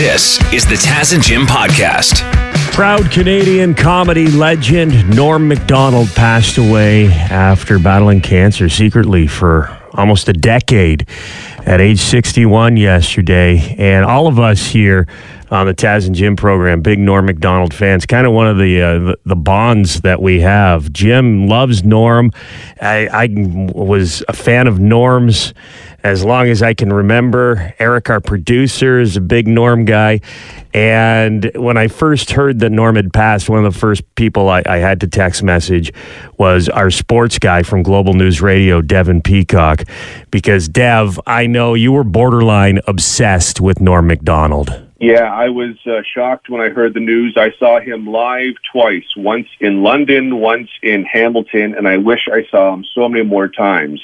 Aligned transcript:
This 0.00 0.40
is 0.50 0.64
the 0.64 0.76
Taz 0.76 1.12
and 1.12 1.22
Jim 1.22 1.42
podcast. 1.42 2.22
Proud 2.72 3.10
Canadian 3.10 3.74
comedy 3.74 4.28
legend 4.28 5.14
Norm 5.14 5.46
MacDonald 5.46 6.08
passed 6.14 6.56
away 6.56 7.08
after 7.08 7.78
battling 7.78 8.22
cancer 8.22 8.70
secretly 8.70 9.26
for 9.26 9.68
almost 9.92 10.26
a 10.30 10.32
decade 10.32 11.06
at 11.66 11.82
age 11.82 12.00
61 12.00 12.78
yesterday. 12.78 13.76
And 13.76 14.06
all 14.06 14.26
of 14.26 14.38
us 14.38 14.68
here 14.68 15.06
on 15.50 15.66
the 15.66 15.74
Taz 15.74 16.06
and 16.06 16.14
Jim 16.14 16.36
program, 16.36 16.80
big 16.80 16.98
Norm 16.98 17.26
MacDonald 17.26 17.74
fans, 17.74 18.06
kind 18.06 18.26
of 18.26 18.32
one 18.32 18.46
of 18.46 18.58
the, 18.58 18.80
uh, 18.80 18.98
the, 18.98 19.18
the 19.24 19.36
bonds 19.36 20.00
that 20.02 20.22
we 20.22 20.40
have. 20.40 20.92
Jim 20.92 21.46
loves 21.48 21.82
Norm. 21.84 22.30
I, 22.80 23.08
I 23.08 23.28
was 23.74 24.22
a 24.28 24.32
fan 24.32 24.66
of 24.66 24.78
Norm's 24.78 25.52
as 26.02 26.24
long 26.24 26.48
as 26.48 26.62
I 26.62 26.74
can 26.74 26.92
remember. 26.92 27.74
Eric, 27.78 28.10
our 28.10 28.20
producer, 28.20 29.00
is 29.00 29.16
a 29.16 29.20
big 29.20 29.46
Norm 29.46 29.84
guy. 29.84 30.20
And 30.72 31.50
when 31.54 31.76
I 31.76 31.88
first 31.88 32.30
heard 32.30 32.60
that 32.60 32.70
Norm 32.70 32.96
had 32.96 33.12
passed, 33.12 33.48
one 33.48 33.64
of 33.64 33.72
the 33.72 33.78
first 33.78 34.02
people 34.14 34.48
I, 34.48 34.62
I 34.66 34.78
had 34.78 35.00
to 35.00 35.08
text 35.08 35.42
message 35.42 35.92
was 36.38 36.68
our 36.68 36.90
sports 36.90 37.38
guy 37.38 37.62
from 37.62 37.82
Global 37.82 38.14
News 38.14 38.40
Radio, 38.40 38.80
Devin 38.80 39.20
Peacock. 39.22 39.84
Because, 40.30 40.68
Dev, 40.68 41.18
I 41.26 41.46
know 41.46 41.74
you 41.74 41.92
were 41.92 42.04
borderline 42.04 42.80
obsessed 42.86 43.60
with 43.60 43.80
Norm 43.80 44.06
MacDonald. 44.06 44.89
Yeah, 45.00 45.32
I 45.32 45.48
was 45.48 45.76
uh, 45.86 46.02
shocked 46.14 46.50
when 46.50 46.60
I 46.60 46.68
heard 46.68 46.92
the 46.92 47.00
news. 47.00 47.34
I 47.38 47.52
saw 47.58 47.80
him 47.80 48.06
live 48.06 48.52
twice, 48.70 49.06
once 49.16 49.48
in 49.58 49.82
London, 49.82 50.40
once 50.40 50.68
in 50.82 51.06
Hamilton, 51.06 51.74
and 51.74 51.88
I 51.88 51.96
wish 51.96 52.28
I 52.30 52.44
saw 52.50 52.74
him 52.74 52.84
so 52.94 53.08
many 53.08 53.24
more 53.24 53.48
times. 53.48 54.02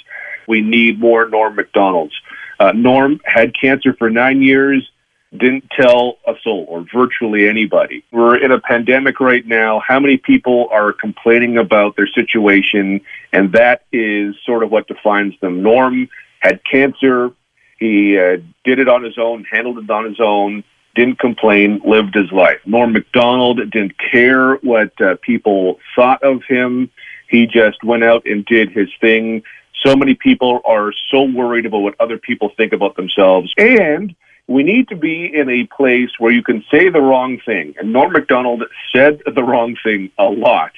We 0.49 0.63
need 0.63 0.99
more 0.99 1.29
Norm 1.29 1.55
MacDonalds. 1.55 2.15
Uh, 2.59 2.73
Norm 2.73 3.21
had 3.27 3.53
cancer 3.61 3.93
for 3.93 4.09
nine 4.09 4.41
years, 4.41 4.91
didn't 5.37 5.69
tell 5.79 6.17
a 6.27 6.33
soul 6.43 6.65
or 6.67 6.87
virtually 6.91 7.47
anybody. 7.47 8.03
We're 8.11 8.43
in 8.43 8.51
a 8.51 8.59
pandemic 8.59 9.21
right 9.21 9.47
now. 9.47 9.83
How 9.87 10.01
many 10.01 10.17
people 10.17 10.69
are 10.73 10.95
complaining 10.95 11.59
about 11.59 11.97
their 11.97 12.09
situation? 12.09 13.03
And 13.35 13.53
that 13.53 13.85
is 13.93 14.35
sort 14.47 14.63
of 14.63 14.71
what 14.71 14.89
defines 14.89 15.35
them. 15.43 15.63
Norm 15.63 16.09
had 16.41 16.63
cancer. 16.65 17.33
He 17.79 18.17
uh, 18.17 18.39
did 18.65 18.79
it 18.79 18.89
on 18.89 19.05
his 19.05 19.19
own, 19.19 19.45
handled 19.45 19.77
it 19.77 19.91
on 19.91 20.07
his 20.07 20.21
own 20.21 20.65
didn't 20.97 21.19
complain, 21.21 21.81
lived 21.85 22.15
his 22.15 22.33
life. 22.33 22.59
Norm 22.65 22.93
MacDonald 22.93 23.59
didn't 23.71 23.95
care 23.99 24.57
what 24.57 24.99
uh, 25.01 25.15
people 25.23 25.79
thought 25.95 26.23
of 26.23 26.43
him. 26.49 26.91
He 27.29 27.47
just 27.47 27.85
went 27.85 28.03
out 28.03 28.27
and 28.27 28.45
did 28.45 28.71
his 28.73 28.89
thing. 29.01 29.43
So 29.85 29.95
many 29.95 30.15
people 30.15 30.61
are 30.65 30.93
so 31.11 31.23
worried 31.23 31.67
about 31.67 31.83
what 31.83 31.95
other 32.01 32.19
people 32.19 32.51
think 32.57 32.73
about 32.73 32.97
themselves. 32.97 33.53
And 33.59 34.15
we 34.49 34.63
need 34.63 34.89
to 34.89 34.97
be 34.97 35.33
in 35.33 35.49
a 35.51 35.67
place 35.67 36.11
where 36.19 36.33
you 36.33 36.43
can 36.43 36.65
say 36.71 36.89
the 36.89 37.01
wrong 37.01 37.39
thing. 37.45 37.75
And 37.79 37.93
Norm 37.93 38.13
MacDonald 38.13 38.65
said 38.95 39.21
the 39.27 39.43
wrong 39.43 39.77
thing 39.85 40.11
a 40.19 40.25
lot. 40.25 40.73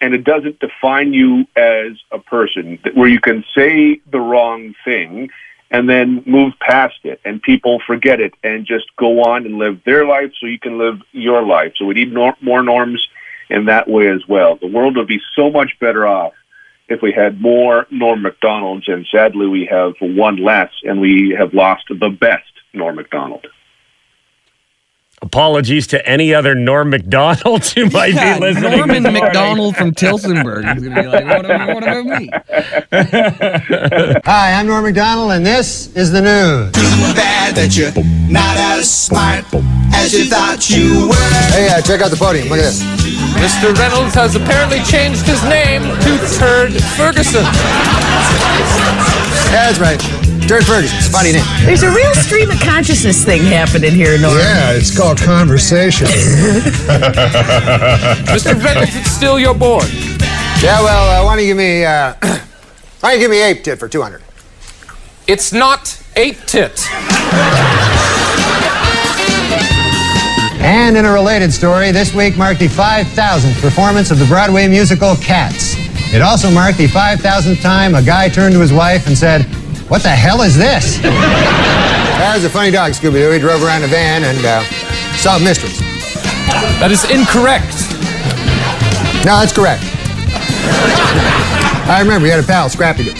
And 0.00 0.14
it 0.14 0.24
doesn't 0.24 0.58
define 0.58 1.12
you 1.12 1.46
as 1.54 1.92
a 2.10 2.18
person, 2.18 2.80
where 2.94 3.08
you 3.08 3.20
can 3.20 3.44
say 3.56 4.00
the 4.10 4.18
wrong 4.18 4.74
thing 4.84 5.30
and 5.72 5.88
then 5.88 6.22
move 6.26 6.52
past 6.60 6.98
it 7.02 7.20
and 7.24 7.42
people 7.42 7.80
forget 7.86 8.20
it 8.20 8.34
and 8.44 8.66
just 8.66 8.94
go 8.96 9.22
on 9.22 9.46
and 9.46 9.56
live 9.56 9.82
their 9.84 10.04
life 10.04 10.30
so 10.38 10.46
you 10.46 10.58
can 10.58 10.78
live 10.78 11.00
your 11.12 11.42
life. 11.42 11.72
So 11.76 11.86
we 11.86 11.94
need 11.94 12.12
nor- 12.12 12.36
more 12.42 12.62
norms 12.62 13.08
in 13.48 13.64
that 13.64 13.88
way 13.88 14.08
as 14.08 14.28
well. 14.28 14.56
The 14.56 14.66
world 14.66 14.96
would 14.96 15.08
be 15.08 15.20
so 15.34 15.50
much 15.50 15.78
better 15.80 16.06
off 16.06 16.34
if 16.88 17.00
we 17.00 17.10
had 17.10 17.40
more 17.40 17.86
Norm 17.90 18.22
MacDonalds, 18.22 18.86
and 18.86 19.06
sadly 19.10 19.46
we 19.46 19.64
have 19.66 19.94
one 20.00 20.36
less, 20.36 20.70
and 20.84 21.00
we 21.00 21.34
have 21.38 21.54
lost 21.54 21.84
the 21.88 22.10
best 22.10 22.44
Norm 22.74 22.96
MacDonald. 22.96 23.46
Apologies 25.22 25.86
to 25.86 26.04
any 26.06 26.34
other 26.34 26.54
Norm 26.54 26.90
MacDonalds 26.90 27.72
who 27.72 27.86
might 27.90 28.12
Yeah, 28.12 28.34
be 28.34 28.40
listening. 28.40 28.76
Norman. 28.76 29.02
McDonald 29.04 29.76
from 29.76 29.92
Tillsonburg 29.92 30.76
is 30.76 30.82
going 30.82 30.94
to 30.96 31.02
be 31.02 31.08
like, 31.08 31.24
what 31.24 31.44
about, 31.44 31.68
what 31.74 31.82
about 31.84 32.04
me? 32.06 32.28
Hi, 34.24 34.52
I'm 34.52 34.66
Norm 34.66 34.82
McDonald, 34.84 35.30
and 35.30 35.46
this 35.46 35.94
is 35.94 36.10
the 36.10 36.20
news. 36.20 36.72
Too 36.72 37.14
bad 37.14 37.54
that 37.54 37.76
you're 37.76 37.92
not 38.28 38.56
as 38.56 38.90
smart 38.90 39.44
as 39.94 40.12
you 40.12 40.24
thought 40.24 40.68
you 40.68 41.06
were. 41.08 41.14
Hey, 41.54 41.68
uh, 41.70 41.80
check 41.82 42.00
out 42.02 42.10
the 42.10 42.16
podium. 42.16 42.48
Look 42.48 42.58
at 42.58 42.62
this. 42.64 42.82
Mr. 43.38 43.72
Reynolds 43.78 44.14
has 44.14 44.34
apparently 44.34 44.80
changed 44.82 45.22
his 45.22 45.42
name 45.44 45.82
to 45.82 46.18
Turd 46.36 46.72
Ferguson. 46.98 47.44
Yeah, 49.52 49.70
that's 49.70 49.78
right. 49.78 50.00
Turd 50.52 50.66
Ferguson. 50.66 50.98
It's 50.98 51.08
a 51.08 51.10
funny 51.10 51.32
name. 51.32 51.44
There's 51.64 51.82
a 51.82 51.90
real 51.90 52.14
stream 52.14 52.50
of 52.50 52.60
consciousness 52.60 53.24
thing 53.24 53.40
happening 53.40 53.92
here, 53.92 54.18
Norm. 54.18 54.36
Yeah, 54.36 54.72
it's 54.72 54.94
called 54.94 55.16
conversation. 55.16 56.06
Mr. 58.28 58.62
Reynolds, 58.62 58.94
it's 58.94 59.10
still 59.10 59.38
your 59.38 59.54
board. 59.54 59.88
Yeah, 60.60 60.82
well, 60.82 61.22
uh, 61.22 61.24
why 61.24 61.36
don't 61.36 61.42
you 61.42 61.48
give 61.52 61.56
me, 61.56 61.86
uh, 61.86 62.12
why 63.00 63.12
don't 63.12 63.12
you 63.14 63.20
give 63.20 63.30
me 63.30 63.40
ape 63.40 63.64
tit 63.64 63.78
for 63.78 63.88
200? 63.88 64.22
It's 65.26 65.54
not 65.54 65.98
ape 66.16 66.44
tit. 66.44 66.86
And 70.60 70.98
in 70.98 71.06
a 71.06 71.12
related 71.14 71.50
story, 71.50 71.92
this 71.92 72.14
week 72.14 72.36
marked 72.36 72.60
the 72.60 72.68
5,000th 72.68 73.58
performance 73.62 74.10
of 74.10 74.18
the 74.18 74.26
Broadway 74.26 74.68
musical 74.68 75.16
Cats. 75.16 75.76
It 76.12 76.20
also 76.20 76.50
marked 76.50 76.76
the 76.76 76.88
5,000th 76.88 77.62
time 77.62 77.94
a 77.94 78.02
guy 78.02 78.28
turned 78.28 78.52
to 78.52 78.60
his 78.60 78.70
wife 78.70 79.06
and 79.06 79.16
said, 79.16 79.46
What 79.92 80.02
the 80.02 80.08
hell 80.08 80.40
is 80.40 80.56
this? 80.56 80.96
that 81.04 82.32
was 82.32 82.44
a 82.44 82.48
funny 82.48 82.70
dog, 82.70 82.92
Scooby 82.92 83.20
Doo. 83.20 83.30
He 83.30 83.38
drove 83.38 83.62
around 83.62 83.84
a 83.84 83.92
van 83.92 84.24
and 84.24 84.40
uh, 84.40 84.64
solved 85.20 85.44
mysteries. 85.44 85.76
That 86.80 86.88
is 86.88 87.04
incorrect. 87.12 87.76
No, 89.28 89.36
that's 89.36 89.52
correct. 89.52 89.84
I 91.92 92.00
remember 92.00 92.24
you 92.24 92.32
had 92.32 92.40
a 92.40 92.46
pal, 92.48 92.72
Scrappy 92.72 93.04
Doo. 93.04 93.12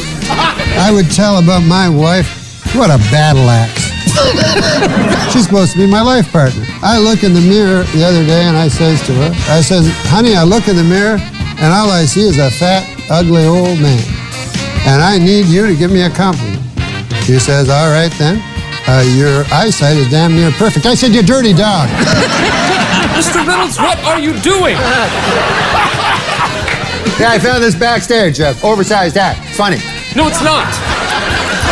I 0.81 0.89
would 0.89 1.13
tell 1.13 1.45
about 1.45 1.61
my 1.61 1.93
wife. 1.93 2.65
What 2.73 2.89
a 2.89 2.97
battle 3.13 3.45
axe. 3.53 3.93
She's 5.29 5.45
supposed 5.45 5.77
to 5.77 5.79
be 5.79 5.85
my 5.85 6.01
life 6.01 6.33
partner. 6.33 6.65
I 6.81 6.97
look 6.97 7.21
in 7.21 7.37
the 7.37 7.45
mirror 7.45 7.85
the 7.93 8.01
other 8.01 8.25
day 8.25 8.49
and 8.49 8.57
I 8.57 8.73
says 8.73 9.05
to 9.09 9.13
her, 9.21 9.29
I 9.53 9.61
says, 9.61 9.93
honey, 10.09 10.33
I 10.37 10.45
look 10.49 10.69
in 10.69 10.77
the 10.77 10.89
mirror 10.89 11.21
and 11.21 11.69
all 11.69 11.93
I 11.93 12.09
see 12.09 12.25
is 12.25 12.41
a 12.41 12.49
fat, 12.49 12.89
ugly 13.13 13.45
old 13.45 13.77
man. 13.77 14.01
And 14.89 15.05
I 15.05 15.19
need 15.19 15.53
you 15.53 15.67
to 15.69 15.77
give 15.77 15.93
me 15.93 16.01
a 16.01 16.09
compliment. 16.09 16.52
She 17.25 17.39
says, 17.39 17.69
all 17.69 17.91
right 17.91 18.13
then. 18.19 18.43
Uh, 18.87 19.05
your 19.17 19.45
eyesight 19.53 19.97
is 19.97 20.11
damn 20.11 20.35
near 20.35 20.51
perfect. 20.53 20.87
I 20.87 20.95
said, 20.95 21.15
you 21.15 21.23
dirty 21.23 21.53
dog. 21.53 21.89
Mr. 23.15 23.47
Reynolds, 23.47 23.79
what 23.79 23.99
are 24.05 24.19
you 24.19 24.39
doing? 24.41 24.77
Yeah, 27.21 27.31
I 27.31 27.39
found 27.39 27.63
this 27.63 27.75
backstage, 27.75 28.41
uh, 28.41 28.55
oversized 28.65 29.17
hat. 29.17 29.37
It's 29.47 29.57
funny. 29.57 29.77
No, 30.17 30.27
it's 30.27 30.43
not. 30.43 30.67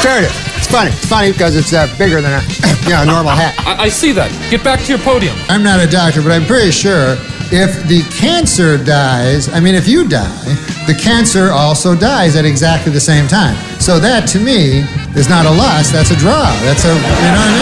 Sure 0.02 0.18
it 0.18 0.30
is. 0.30 0.36
It's 0.58 0.68
funny. 0.68 0.90
It's 0.90 1.06
funny 1.06 1.32
because 1.32 1.56
it's 1.56 1.72
uh, 1.72 1.92
bigger 1.98 2.20
than 2.20 2.38
a, 2.38 2.42
you 2.84 2.90
know, 2.90 3.02
a 3.02 3.06
normal 3.06 3.32
hat. 3.32 3.56
I, 3.66 3.84
I 3.84 3.88
see 3.88 4.12
that. 4.12 4.30
Get 4.50 4.62
back 4.62 4.80
to 4.84 4.86
your 4.86 4.98
podium. 4.98 5.34
I'm 5.48 5.64
not 5.64 5.80
a 5.80 5.88
doctor, 5.88 6.22
but 6.22 6.30
I'm 6.30 6.44
pretty 6.44 6.70
sure 6.70 7.16
if 7.50 7.82
the 7.88 8.02
cancer 8.14 8.76
dies, 8.78 9.48
I 9.48 9.58
mean, 9.58 9.74
if 9.74 9.88
you 9.88 10.06
die, 10.06 10.44
the 10.86 10.94
cancer 10.94 11.50
also 11.50 11.96
dies 11.96 12.36
at 12.36 12.44
exactly 12.44 12.92
the 12.92 13.00
same 13.00 13.26
time. 13.26 13.56
So 13.80 13.98
that, 13.98 14.28
to 14.28 14.38
me, 14.38 14.84
is 15.16 15.28
not 15.28 15.46
a 15.46 15.50
loss. 15.50 15.90
That's 15.90 16.10
a 16.10 16.16
draw. 16.16 16.44
That's 16.62 16.84
a, 16.84 16.88
you 16.88 16.94
know 16.94 17.00
what 17.00 17.48
I 17.48 17.52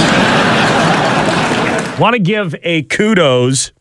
mean? 1.95 2.01
Want 2.01 2.15
to 2.15 2.21
give 2.21 2.55
a 2.63 2.83
kudos 2.83 3.73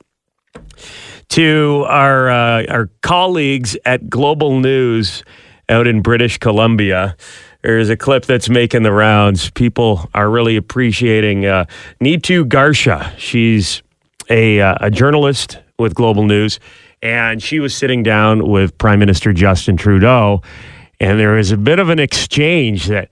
to 1.29 1.85
our 1.87 2.29
uh, 2.29 2.65
our 2.67 2.89
colleagues 3.01 3.77
at 3.85 4.09
Global 4.09 4.59
News 4.59 5.23
out 5.69 5.85
in 5.87 6.01
British 6.01 6.37
Columbia. 6.37 7.15
There's 7.61 7.89
a 7.89 7.97
clip 7.97 8.25
that's 8.25 8.49
making 8.49 8.83
the 8.83 8.91
rounds. 8.91 9.49
People 9.51 10.09
are 10.13 10.29
really 10.29 10.55
appreciating 10.55 11.45
uh, 11.45 11.65
Neetu 11.99 12.45
Garcha. 12.45 13.11
She's 13.17 13.83
a, 14.29 14.61
uh, 14.61 14.75
a 14.79 14.89
journalist 14.89 15.59
with 15.77 15.93
Global 15.93 16.23
News, 16.23 16.59
and 17.01 17.43
she 17.43 17.59
was 17.59 17.75
sitting 17.75 18.03
down 18.03 18.47
with 18.47 18.77
Prime 18.77 18.99
Minister 18.99 19.33
Justin 19.33 19.75
Trudeau, 19.75 20.41
and 20.99 21.19
there 21.19 21.33
was 21.33 21.51
a 21.51 21.57
bit 21.57 21.79
of 21.79 21.89
an 21.89 21.99
exchange 21.99 22.87
that 22.87 23.09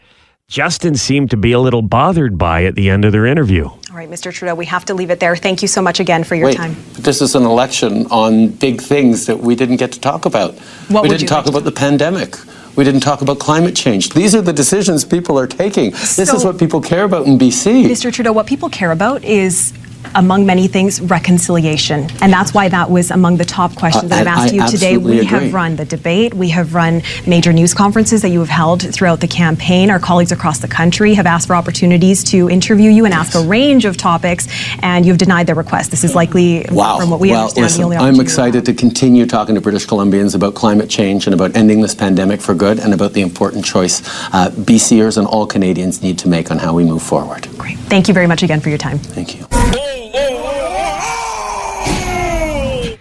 Justin 0.56 0.96
seemed 0.96 1.32
to 1.32 1.36
be 1.36 1.52
a 1.52 1.60
little 1.60 1.82
bothered 1.82 2.38
by 2.38 2.64
at 2.64 2.76
the 2.76 2.90
end 2.90 3.04
of 3.04 3.12
their 3.12 3.26
interview. 3.26 3.66
All 3.66 3.80
right, 3.92 4.10
Mr. 4.10 4.32
Trudeau, 4.32 4.56
we 4.56 4.66
have 4.68 4.86
to 4.86 4.94
leave 4.94 5.10
it 5.10 5.20
there. 5.20 5.36
Thank 5.36 5.62
you 5.62 5.68
so 5.68 5.82
much 5.82 6.00
again 6.00 6.24
for 6.24 6.36
your 6.36 6.46
Wait, 6.46 6.56
time. 6.56 6.78
but 6.94 7.04
this 7.04 7.22
is 7.22 7.36
an 7.36 7.44
election 7.44 8.06
on 8.06 8.52
big 8.52 8.80
things 8.80 9.26
that 9.26 9.38
we 9.38 9.54
didn't 9.54 9.76
get 9.76 9.92
to 9.92 10.00
talk 10.00 10.26
about. 10.26 10.54
What 10.88 11.04
we 11.04 11.10
didn't 11.10 11.28
talk 11.28 11.40
like 11.40 11.46
to 11.48 11.52
about 11.52 11.66
the 11.66 11.74
pandemic. 11.74 12.38
We 12.78 12.86
didn't 12.86 13.02
talk 13.02 13.22
about 13.22 13.38
climate 13.38 13.76
change. 13.76 14.12
These 14.12 14.34
are 14.34 14.42
the 14.42 14.54
decisions 14.54 15.04
people 15.04 15.38
are 15.38 15.46
taking. 15.46 15.92
This 15.92 16.32
is 16.34 16.46
what 16.46 16.58
people 16.58 16.80
care 16.80 17.04
about 17.04 17.28
in 17.28 17.38
BC. 17.38 17.84
Mr. 17.88 18.10
Trudeau, 18.10 18.32
what 18.32 18.48
people 18.48 18.70
care 18.70 18.92
about 18.94 19.26
is 19.26 19.74
among 20.14 20.46
many 20.46 20.68
things, 20.68 21.02
reconciliation. 21.02 22.08
And 22.22 22.32
that's 22.32 22.54
why 22.54 22.70
that 22.70 22.90
was 22.90 23.12
among 23.12 23.38
the 23.38 23.46
top 23.46 23.76
questions 23.76 24.10
that 24.10 24.22
I've 24.22 24.28
asked 24.28 24.54
I 24.54 24.58
you 24.58 24.68
today. 24.68 24.98
We 24.98 25.20
agree. 25.20 25.26
have 25.26 25.54
run 25.54 25.76
the 25.76 25.86
debate, 25.86 26.34
we 26.34 26.50
have 26.50 26.74
run 26.74 27.02
major 27.26 27.52
news 27.52 27.74
conferences 27.74 28.22
that 28.22 28.30
you 28.30 28.40
have 28.40 28.50
held 28.50 28.82
throughout 28.94 29.22
the 29.22 29.28
campaign. 29.28 29.90
Our 29.90 30.00
colleagues 30.00 30.32
across 30.32 30.60
the 30.60 30.68
country 30.68 31.14
have 31.16 31.26
asked 31.26 31.48
for 31.48 31.56
opportunities 31.56 32.24
to 32.26 32.50
interview 32.50 32.92
you 32.92 33.06
and 33.06 33.14
ask 33.14 33.36
a 33.36 33.42
range 33.42 33.86
of 33.86 33.98
topics, 33.98 34.48
and 34.82 35.06
you've 35.06 35.18
denied 35.18 35.48
their 35.48 35.56
request. 35.56 35.92
This 35.92 36.04
is 36.04 36.16
likely, 36.16 36.66
Wow. 36.72 37.00
from 37.00 37.10
what 37.10 37.20
we 37.20 37.32
well, 37.32 37.42
understand, 37.42 37.64
listen, 37.66 37.80
the 37.82 37.86
only 37.86 37.98
I'm 37.98 38.20
excited 38.20 38.66
to 38.66 38.74
continue 38.74 39.26
talking 39.26 39.56
to 39.56 39.62
British 39.62 39.86
Columbians 39.86 40.36
about 40.36 40.56
climate 40.56 40.90
change 40.90 41.28
and 41.28 41.34
about 41.34 41.56
ending 41.56 41.82
this 41.82 41.96
pandemic 41.96 42.42
for 42.42 42.54
good 42.54 42.80
and 42.80 42.94
about 42.94 43.14
the 43.14 43.22
important 43.22 43.66
choice 43.66 44.02
uh, 44.34 44.50
BCers 44.52 45.18
and 45.18 45.28
all 45.28 45.46
Canadians 45.46 46.02
need 46.02 46.18
to 46.20 46.28
make 46.28 46.52
on 46.52 46.58
how 46.60 46.74
we 46.74 46.84
move 46.84 47.02
forward. 47.02 47.48
Great. 47.58 47.78
Thank 47.80 48.08
you 48.08 48.14
very 48.14 48.28
much 48.28 48.44
again 48.44 48.60
for 48.60 48.70
your 48.70 48.78
time. 48.78 48.98
Thank 49.00 49.36
you. 49.38 49.65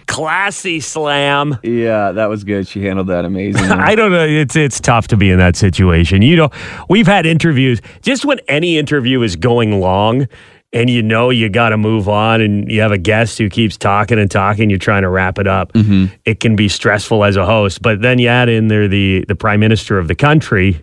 Classy 0.07 0.79
slam. 0.79 1.57
Yeah, 1.61 2.13
that 2.13 2.27
was 2.27 2.45
good. 2.45 2.69
She 2.69 2.83
handled 2.85 3.07
that 3.07 3.25
amazing. 3.25 3.63
I 3.69 3.95
don't 3.95 4.11
know. 4.11 4.25
It's 4.25 4.55
it's 4.55 4.79
tough 4.79 5.09
to 5.09 5.17
be 5.17 5.29
in 5.29 5.39
that 5.39 5.57
situation. 5.57 6.21
You 6.21 6.37
know, 6.37 6.49
we've 6.87 7.05
had 7.05 7.25
interviews. 7.25 7.81
Just 8.01 8.23
when 8.23 8.39
any 8.47 8.77
interview 8.77 9.21
is 9.23 9.35
going 9.35 9.81
long, 9.81 10.27
and 10.71 10.89
you 10.89 11.01
know 11.01 11.31
you 11.31 11.49
got 11.49 11.69
to 11.69 11.77
move 11.77 12.07
on, 12.07 12.39
and 12.39 12.71
you 12.71 12.79
have 12.79 12.93
a 12.93 12.97
guest 12.97 13.37
who 13.37 13.49
keeps 13.49 13.75
talking 13.75 14.17
and 14.17 14.31
talking, 14.31 14.69
you're 14.69 14.79
trying 14.79 15.01
to 15.01 15.09
wrap 15.09 15.37
it 15.37 15.47
up. 15.47 15.73
Mm-hmm. 15.73 16.13
It 16.23 16.39
can 16.39 16.55
be 16.55 16.69
stressful 16.69 17.25
as 17.25 17.35
a 17.35 17.45
host. 17.45 17.81
But 17.81 18.01
then 18.01 18.17
you 18.17 18.29
add 18.29 18.47
in 18.47 18.69
there 18.69 18.87
the 18.87 19.25
the 19.27 19.35
prime 19.35 19.59
minister 19.59 19.99
of 19.99 20.07
the 20.07 20.15
country. 20.15 20.81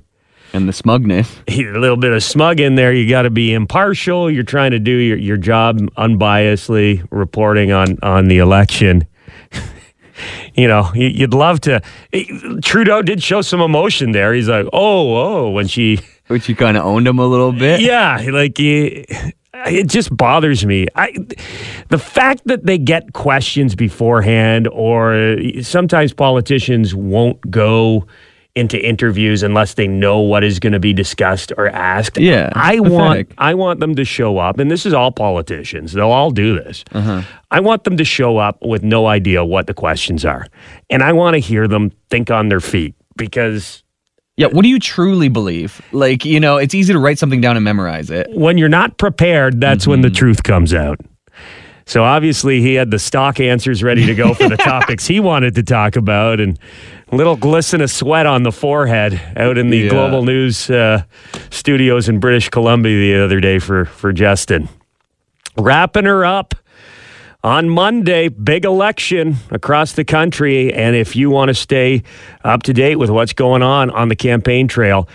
And 0.53 0.69
the 0.69 0.73
smugness. 0.73 1.35
a 1.49 1.63
little 1.65 1.97
bit 1.97 2.13
of 2.13 2.23
smug 2.23 2.61
in 2.61 2.75
there. 2.75 2.93
You 2.93 3.09
got 3.09 3.23
to 3.23 3.31
be 3.31 3.53
impartial. 3.55 4.31
You're 4.31 4.43
trying 4.43 4.73
to 4.73 4.79
do 4.79 4.93
your, 4.93 5.17
your 5.17 5.37
job 5.37 5.79
unbiasedly, 5.97 7.07
reporting 7.11 7.73
on 7.73 7.99
on 8.03 8.27
the 8.29 8.39
election. 8.39 9.07
you 10.55 10.69
know, 10.69 10.91
you- 10.95 11.09
you'd 11.09 11.35
love 11.35 11.61
to. 11.63 11.81
Eh, 12.13 12.25
Trudeau 12.63 13.03
did 13.03 13.23
show 13.23 13.41
some 13.43 13.61
emotion 13.61 14.13
there. 14.13 14.33
He's 14.35 14.49
like, 14.49 14.67
oh, 14.73 15.17
oh, 15.17 15.51
when 15.51 15.67
she, 15.69 15.99
Which 16.29 16.49
you 16.49 16.55
kind 16.57 16.77
of 16.77 16.85
owned 16.85 17.07
him 17.07 17.19
a 17.19 17.27
little 17.27 17.53
bit. 17.53 17.81
yeah, 17.81 18.25
like 18.31 18.57
he, 18.59 19.05
it 19.67 19.89
just 19.89 20.17
bothers 20.17 20.65
me. 20.65 20.87
I, 20.95 21.13
the 21.89 21.99
fact 21.99 22.43
that 22.47 22.65
they 22.65 22.79
get 22.79 23.13
questions 23.13 23.75
beforehand, 23.75 24.69
or 24.69 25.15
eh, 25.15 25.63
sometimes 25.63 26.13
politicians 26.13 26.95
won't 26.95 27.51
go 27.51 28.07
into 28.55 28.79
interviews 28.87 29.43
unless 29.43 29.75
they 29.75 29.87
know 29.89 30.21
what 30.21 30.45
is 30.45 30.59
going 30.59 30.75
to 30.75 30.79
be 30.81 30.93
discussed 30.93 31.53
or 31.57 31.69
asked. 31.69 32.19
Yeah, 32.19 32.51
I 32.55 32.75
it's 32.75 32.83
want. 32.91 33.29
I 33.39 33.55
want 33.55 33.81
them 33.81 33.95
to 33.95 34.05
show 34.05 34.37
up, 34.39 34.59
and 34.59 34.71
this 34.71 34.85
is 34.85 34.93
all 34.93 35.11
politicians. 35.11 35.93
They'll 35.95 36.11
all 36.11 36.31
do 36.31 36.57
this. 36.63 36.85
Uh-huh. 36.93 37.23
I 37.51 37.61
want 37.61 37.85
them 37.85 37.97
to 37.97 38.05
show 38.05 38.37
up 38.39 38.59
with 38.61 38.83
no 38.83 39.07
idea 39.07 39.45
what 39.45 39.67
the 39.67 39.75
questions 39.75 40.25
are, 40.25 40.47
and 40.91 41.03
I 41.03 41.13
want 41.13 41.35
to 41.35 41.39
hear 41.39 41.67
them 41.67 41.93
think 42.11 42.31
on 42.31 42.49
their 42.51 42.61
feet 42.61 42.95
because 43.17 43.83
Yeah, 44.37 44.49
what 44.49 44.63
do 44.63 44.69
you 44.69 44.79
truly 44.79 45.29
believe? 45.29 45.81
Like, 45.93 46.25
you 46.27 46.39
know, 46.41 46.57
it's 46.59 46.75
easy 46.75 46.93
to 46.93 46.99
write 46.99 47.19
something 47.19 47.41
down 47.41 47.57
and 47.57 47.65
memorize 47.65 48.11
it. 48.11 48.29
when 48.35 48.59
you're 48.59 48.69
not 48.69 48.99
prepared, 48.99 49.61
that's 49.61 49.87
when 49.87 50.01
the 50.03 50.09
Mm-hmm. 50.09 50.15
truth 50.17 50.43
comes 50.43 50.75
out. 50.75 50.99
So 51.85 52.05
obviously, 52.05 52.61
he 52.61 52.75
had 52.75 52.91
the 52.91 52.99
stock 52.99 53.41
answers 53.41 53.83
ready 53.83 54.07
to 54.07 54.15
go 54.15 54.35
for 54.35 54.49
the 54.49 54.57
topics 54.73 55.07
he 55.07 55.21
wanted 55.21 55.55
to 55.57 55.63
talk 55.63 55.97
about, 55.97 56.39
and 56.39 56.59
little 57.13 57.37
glisten 57.37 57.81
of 57.81 57.91
sweat 57.91 58.27
on 58.27 58.43
the 58.43 58.53
forehead 58.53 59.21
out 59.37 59.59
in 59.59 59.71
the 59.71 59.79
Yeah. 59.79 59.91
Global 59.91 60.25
News 60.25 60.71
uh, 60.71 61.03
studios 61.51 62.09
in 62.09 62.19
British 62.21 62.49
Columbia 62.49 62.99
the 63.19 63.25
other 63.25 63.41
day 63.41 63.59
for 63.59 63.85
for 63.85 64.13
Justin. 64.13 64.69
Wrapping 65.57 66.07
her 66.07 66.25
up 66.25 66.55
on 67.45 67.69
Monday, 67.69 68.29
big 68.29 68.65
election 68.65 69.37
across 69.51 69.93
the 69.93 70.05
country. 70.05 70.73
And 70.73 70.97
if 70.97 71.15
you 71.17 71.29
want 71.29 71.49
to 71.49 71.55
stay 71.55 72.03
up 72.45 72.63
to 72.65 72.73
date 72.73 72.97
with 72.97 73.11
what's 73.11 73.33
going 73.33 73.63
on 73.63 73.91
on 73.91 74.09
the 74.09 74.17
campaign 74.17 74.69
trail, 74.69 75.09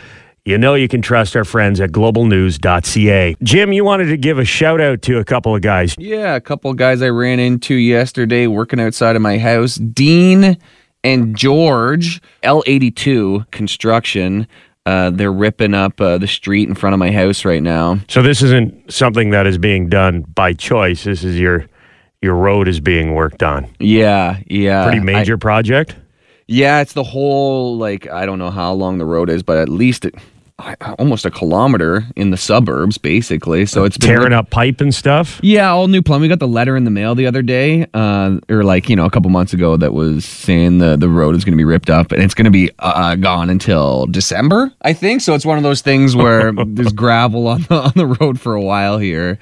you 0.45 0.57
know 0.57 0.75
you 0.75 0.87
can 0.87 1.01
trust 1.01 1.35
our 1.35 1.43
friends 1.43 1.81
at 1.81 1.91
globalnews.ca. 1.91 3.35
Jim, 3.43 3.73
you 3.73 3.83
wanted 3.83 4.05
to 4.07 4.17
give 4.17 4.39
a 4.39 4.45
shout 4.45 4.79
out 4.79 5.01
to 5.03 5.17
a 5.19 5.25
couple 5.25 5.55
of 5.55 5.61
guys. 5.61 5.95
Yeah, 5.97 6.35
a 6.35 6.41
couple 6.41 6.69
of 6.71 6.77
guys 6.77 7.01
I 7.01 7.09
ran 7.09 7.39
into 7.39 7.73
yesterday 7.75 8.45
working 8.47 8.79
outside 8.79 9.15
of 9.15 9.21
my 9.21 9.37
house. 9.39 9.75
Dean 9.75 10.57
and 11.03 11.35
George, 11.35 12.21
L82 12.43 13.49
Construction. 13.51 14.47
Uh, 14.85 15.09
they're 15.09 15.33
ripping 15.33 15.73
up 15.73 15.99
uh, 15.99 16.17
the 16.17 16.27
street 16.27 16.67
in 16.69 16.73
front 16.75 16.93
of 16.93 16.99
my 16.99 17.11
house 17.11 17.43
right 17.43 17.61
now. 17.61 17.99
So 18.07 18.21
this 18.21 18.41
isn't 18.41 18.91
something 18.91 19.31
that 19.31 19.45
is 19.45 19.57
being 19.57 19.89
done 19.89 20.21
by 20.21 20.53
choice. 20.53 21.03
This 21.03 21.23
is 21.23 21.37
your 21.39 21.65
your 22.21 22.35
road 22.35 22.67
is 22.67 22.79
being 22.79 23.13
worked 23.13 23.43
on. 23.43 23.69
Yeah, 23.79 24.39
yeah. 24.47 24.85
Pretty 24.85 24.99
I- 25.01 25.03
major 25.03 25.37
project. 25.37 25.95
Yeah, 26.49 26.79
it's 26.79 26.93
the 26.93 27.03
whole 27.03 27.77
like 27.77 28.07
I 28.07 28.25
don't 28.25 28.39
know 28.39 28.49
how 28.49 28.71
long 28.71 28.97
the 28.97 29.05
road 29.05 29.29
is, 29.29 29.43
but 29.43 29.57
at 29.57 29.67
least 29.67 30.05
it, 30.05 30.15
I- 30.15 30.21
almost 30.97 31.25
a 31.25 31.31
kilometer 31.31 32.03
in 32.15 32.31
the 32.31 32.37
suburbs, 32.37 32.97
basically. 32.97 33.65
So 33.65 33.83
it's 33.83 33.97
been 33.97 34.09
Tearing 34.09 34.33
up 34.33 34.49
pipe 34.49 34.81
and 34.81 34.93
stuff. 34.93 35.39
Yeah, 35.43 35.69
all 35.69 35.87
new 35.87 36.01
plumbing. 36.01 36.23
We 36.23 36.27
got 36.29 36.39
the 36.39 36.47
letter 36.47 36.75
in 36.75 36.83
the 36.83 36.89
mail 36.91 37.13
the 37.13 37.27
other 37.27 37.41
day, 37.41 37.85
uh, 37.93 38.39
or 38.49 38.63
like 38.63 38.89
you 38.89 38.95
know 38.95 39.05
a 39.05 39.11
couple 39.11 39.29
months 39.29 39.53
ago 39.53 39.77
that 39.77 39.93
was 39.93 40.25
saying 40.25 40.79
the 40.79 40.97
the 40.97 41.09
road 41.09 41.35
is 41.35 41.45
going 41.45 41.53
to 41.53 41.57
be 41.57 41.65
ripped 41.65 41.89
up 41.89 42.11
and 42.11 42.23
it's 42.23 42.33
going 42.33 42.45
to 42.45 42.51
be 42.51 42.71
uh, 42.79 43.15
gone 43.15 43.49
until 43.49 44.07
December, 44.07 44.73
I 44.81 44.93
think. 44.93 45.21
So 45.21 45.35
it's 45.35 45.45
one 45.45 45.57
of 45.57 45.63
those 45.63 45.81
things 45.81 46.15
where 46.15 46.51
there's 46.65 46.93
gravel 46.93 47.47
on 47.47 47.61
the, 47.63 47.75
on 47.75 47.91
the 47.95 48.07
road 48.07 48.39
for 48.39 48.55
a 48.55 48.61
while 48.61 48.97
here, 48.97 49.37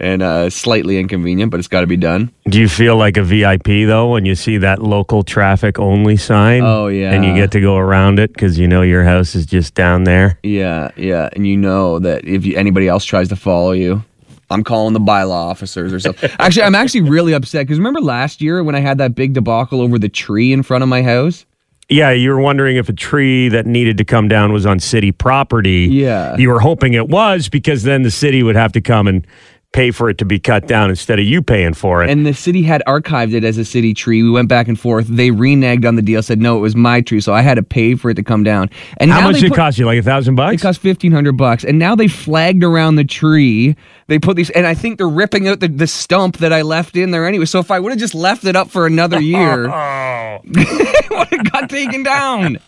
and 0.00 0.22
uh, 0.22 0.50
slightly 0.50 0.98
inconvenient, 0.98 1.50
but 1.50 1.58
it's 1.58 1.68
got 1.68 1.80
to 1.80 1.86
be 1.86 1.96
done. 1.96 2.32
Do 2.48 2.60
you 2.60 2.68
feel 2.68 2.96
like 2.96 3.16
a 3.16 3.22
VIP 3.22 3.86
though 3.86 4.10
when 4.10 4.24
you 4.24 4.34
see 4.34 4.58
that 4.58 4.82
local 4.82 5.22
traffic 5.22 5.78
only 5.78 6.16
sign? 6.16 6.62
Oh, 6.62 6.88
yeah. 6.88 7.12
and 7.12 7.24
you 7.24 7.34
get 7.34 7.50
to 7.52 7.60
go 7.60 7.76
around 7.76 8.18
it 8.18 8.32
because 8.32 8.58
you 8.58 8.68
know 8.68 8.82
your 8.82 9.04
house 9.04 9.34
is 9.34 9.46
just 9.46 9.74
down 9.74 10.04
there. 10.04 10.38
Yeah, 10.42 10.90
yeah, 10.96 11.28
and 11.32 11.46
you 11.46 11.56
know 11.56 11.98
that 11.98 12.24
if 12.24 12.46
you, 12.46 12.56
anybody 12.56 12.88
else 12.88 13.04
tries 13.04 13.28
to 13.28 13.36
follow 13.36 13.72
you. 13.72 14.04
I'm 14.50 14.64
calling 14.64 14.94
the 14.94 15.00
bylaw 15.00 15.50
officers 15.50 15.92
or 15.92 16.00
something. 16.00 16.30
actually, 16.38 16.62
I'm 16.62 16.74
actually 16.74 17.02
really 17.02 17.34
upset 17.34 17.66
because 17.66 17.78
remember 17.78 18.00
last 18.00 18.40
year 18.40 18.64
when 18.64 18.74
I 18.74 18.80
had 18.80 18.96
that 18.96 19.14
big 19.14 19.34
debacle 19.34 19.82
over 19.82 19.98
the 19.98 20.08
tree 20.08 20.54
in 20.54 20.62
front 20.62 20.82
of 20.82 20.88
my 20.88 21.02
house? 21.02 21.44
Yeah, 21.90 22.10
you 22.10 22.30
were 22.30 22.40
wondering 22.40 22.76
if 22.76 22.88
a 22.90 22.92
tree 22.92 23.48
that 23.48 23.66
needed 23.66 23.96
to 23.98 24.04
come 24.04 24.28
down 24.28 24.52
was 24.52 24.66
on 24.66 24.78
city 24.78 25.10
property. 25.10 25.88
Yeah. 25.90 26.36
you 26.36 26.50
were 26.50 26.60
hoping 26.60 26.92
it 26.92 27.08
was 27.08 27.48
because 27.48 27.82
then 27.82 28.02
the 28.02 28.10
city 28.10 28.42
would 28.42 28.56
have 28.56 28.72
to 28.72 28.82
come 28.82 29.06
and 29.08 29.26
pay 29.72 29.90
for 29.90 30.08
it 30.08 30.16
to 30.18 30.24
be 30.24 30.38
cut 30.38 30.66
down 30.66 30.88
instead 30.90 31.18
of 31.18 31.26
you 31.26 31.42
paying 31.42 31.74
for 31.74 32.02
it. 32.02 32.08
And 32.10 32.24
the 32.26 32.32
city 32.32 32.62
had 32.62 32.82
archived 32.86 33.34
it 33.34 33.44
as 33.44 33.58
a 33.58 33.64
city 33.64 33.92
tree. 33.92 34.22
We 34.22 34.30
went 34.30 34.48
back 34.48 34.66
and 34.66 34.80
forth. 34.80 35.06
They 35.08 35.28
reneged 35.30 35.86
on 35.86 35.94
the 35.96 36.02
deal, 36.02 36.22
said 36.22 36.40
no, 36.40 36.56
it 36.56 36.60
was 36.60 36.74
my 36.74 37.00
tree, 37.02 37.20
so 37.20 37.34
I 37.34 37.42
had 37.42 37.54
to 37.54 37.62
pay 37.62 37.94
for 37.94 38.10
it 38.10 38.14
to 38.14 38.22
come 38.22 38.42
down. 38.42 38.70
And 38.96 39.10
How 39.10 39.20
much 39.20 39.36
did 39.36 39.44
it 39.44 39.48
put- 39.50 39.56
cost 39.56 39.78
you? 39.78 39.84
Like 39.86 39.98
a 39.98 40.02
thousand 40.02 40.36
bucks? 40.36 40.54
It 40.54 40.60
cost 40.62 40.80
fifteen 40.80 41.12
hundred 41.12 41.36
bucks, 41.36 41.64
and 41.64 41.78
now 41.78 41.94
they 41.94 42.08
flagged 42.08 42.64
around 42.64 42.96
the 42.96 43.04
tree. 43.04 43.76
They 44.06 44.18
put 44.18 44.36
these, 44.36 44.50
and 44.50 44.66
I 44.66 44.74
think 44.74 44.96
they're 44.96 45.08
ripping 45.08 45.46
out 45.48 45.60
the, 45.60 45.68
the 45.68 45.86
stump 45.86 46.38
that 46.38 46.52
I 46.52 46.62
left 46.62 46.96
in 46.96 47.10
there 47.10 47.26
anyway. 47.26 47.44
So 47.44 47.58
if 47.58 47.70
I 47.70 47.78
would 47.78 47.90
have 47.92 47.98
just 47.98 48.14
left 48.14 48.44
it 48.44 48.56
up 48.56 48.70
for 48.70 48.86
another 48.86 49.20
year, 49.20 49.64
it 50.44 51.10
would 51.10 51.28
have 51.28 51.52
got 51.52 51.68
taken 51.70 52.02
down. 52.02 52.58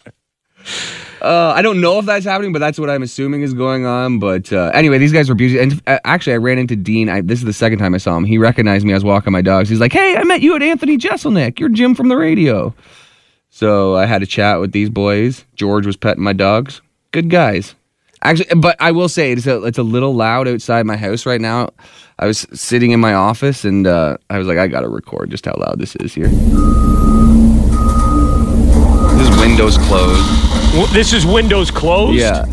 Uh, 1.22 1.52
I 1.54 1.60
don't 1.60 1.80
know 1.82 1.98
if 1.98 2.06
that's 2.06 2.24
happening, 2.24 2.52
but 2.52 2.60
that's 2.60 2.78
what 2.78 2.88
I'm 2.88 3.02
assuming 3.02 3.42
is 3.42 3.52
going 3.52 3.84
on. 3.84 4.18
But 4.18 4.52
uh, 4.52 4.70
anyway, 4.72 4.98
these 4.98 5.12
guys 5.12 5.28
were 5.28 5.34
beautiful. 5.34 5.62
And 5.62 5.82
uh, 5.86 5.98
actually, 6.04 6.32
I 6.32 6.38
ran 6.38 6.58
into 6.58 6.76
Dean. 6.76 7.08
I, 7.08 7.20
this 7.20 7.40
is 7.40 7.44
the 7.44 7.52
second 7.52 7.78
time 7.78 7.94
I 7.94 7.98
saw 7.98 8.16
him. 8.16 8.24
He 8.24 8.38
recognized 8.38 8.86
me. 8.86 8.92
I 8.92 8.96
was 8.96 9.04
walking 9.04 9.32
my 9.32 9.42
dogs. 9.42 9.68
He's 9.68 9.80
like, 9.80 9.92
"Hey, 9.92 10.16
I 10.16 10.24
met 10.24 10.40
you 10.40 10.56
at 10.56 10.62
Anthony 10.62 10.96
Jeselnik. 10.96 11.60
You're 11.60 11.68
Jim 11.68 11.94
from 11.94 12.08
the 12.08 12.16
radio." 12.16 12.74
So 13.50 13.96
I 13.96 14.06
had 14.06 14.22
a 14.22 14.26
chat 14.26 14.60
with 14.60 14.72
these 14.72 14.88
boys. 14.88 15.44
George 15.56 15.84
was 15.84 15.96
petting 15.96 16.22
my 16.22 16.32
dogs. 16.32 16.80
Good 17.12 17.28
guys. 17.28 17.74
Actually, 18.22 18.60
but 18.60 18.76
I 18.80 18.92
will 18.92 19.08
say 19.08 19.32
it's 19.32 19.46
a, 19.46 19.62
it's 19.64 19.78
a 19.78 19.82
little 19.82 20.14
loud 20.14 20.46
outside 20.46 20.84
my 20.86 20.96
house 20.96 21.26
right 21.26 21.40
now. 21.40 21.70
I 22.18 22.26
was 22.26 22.46
sitting 22.52 22.90
in 22.90 23.00
my 23.00 23.14
office 23.14 23.64
and 23.64 23.86
uh, 23.86 24.18
I 24.28 24.38
was 24.38 24.46
like, 24.46 24.58
I 24.58 24.68
gotta 24.68 24.88
record 24.88 25.30
just 25.30 25.46
how 25.46 25.54
loud 25.56 25.78
this 25.78 25.96
is 25.96 26.14
here. 26.14 26.28
This 29.16 29.28
is 29.28 29.40
windows 29.40 29.78
closed. 29.78 30.49
This 30.92 31.12
is 31.12 31.26
windows 31.26 31.70
closed. 31.70 32.18
Yeah. 32.18 32.44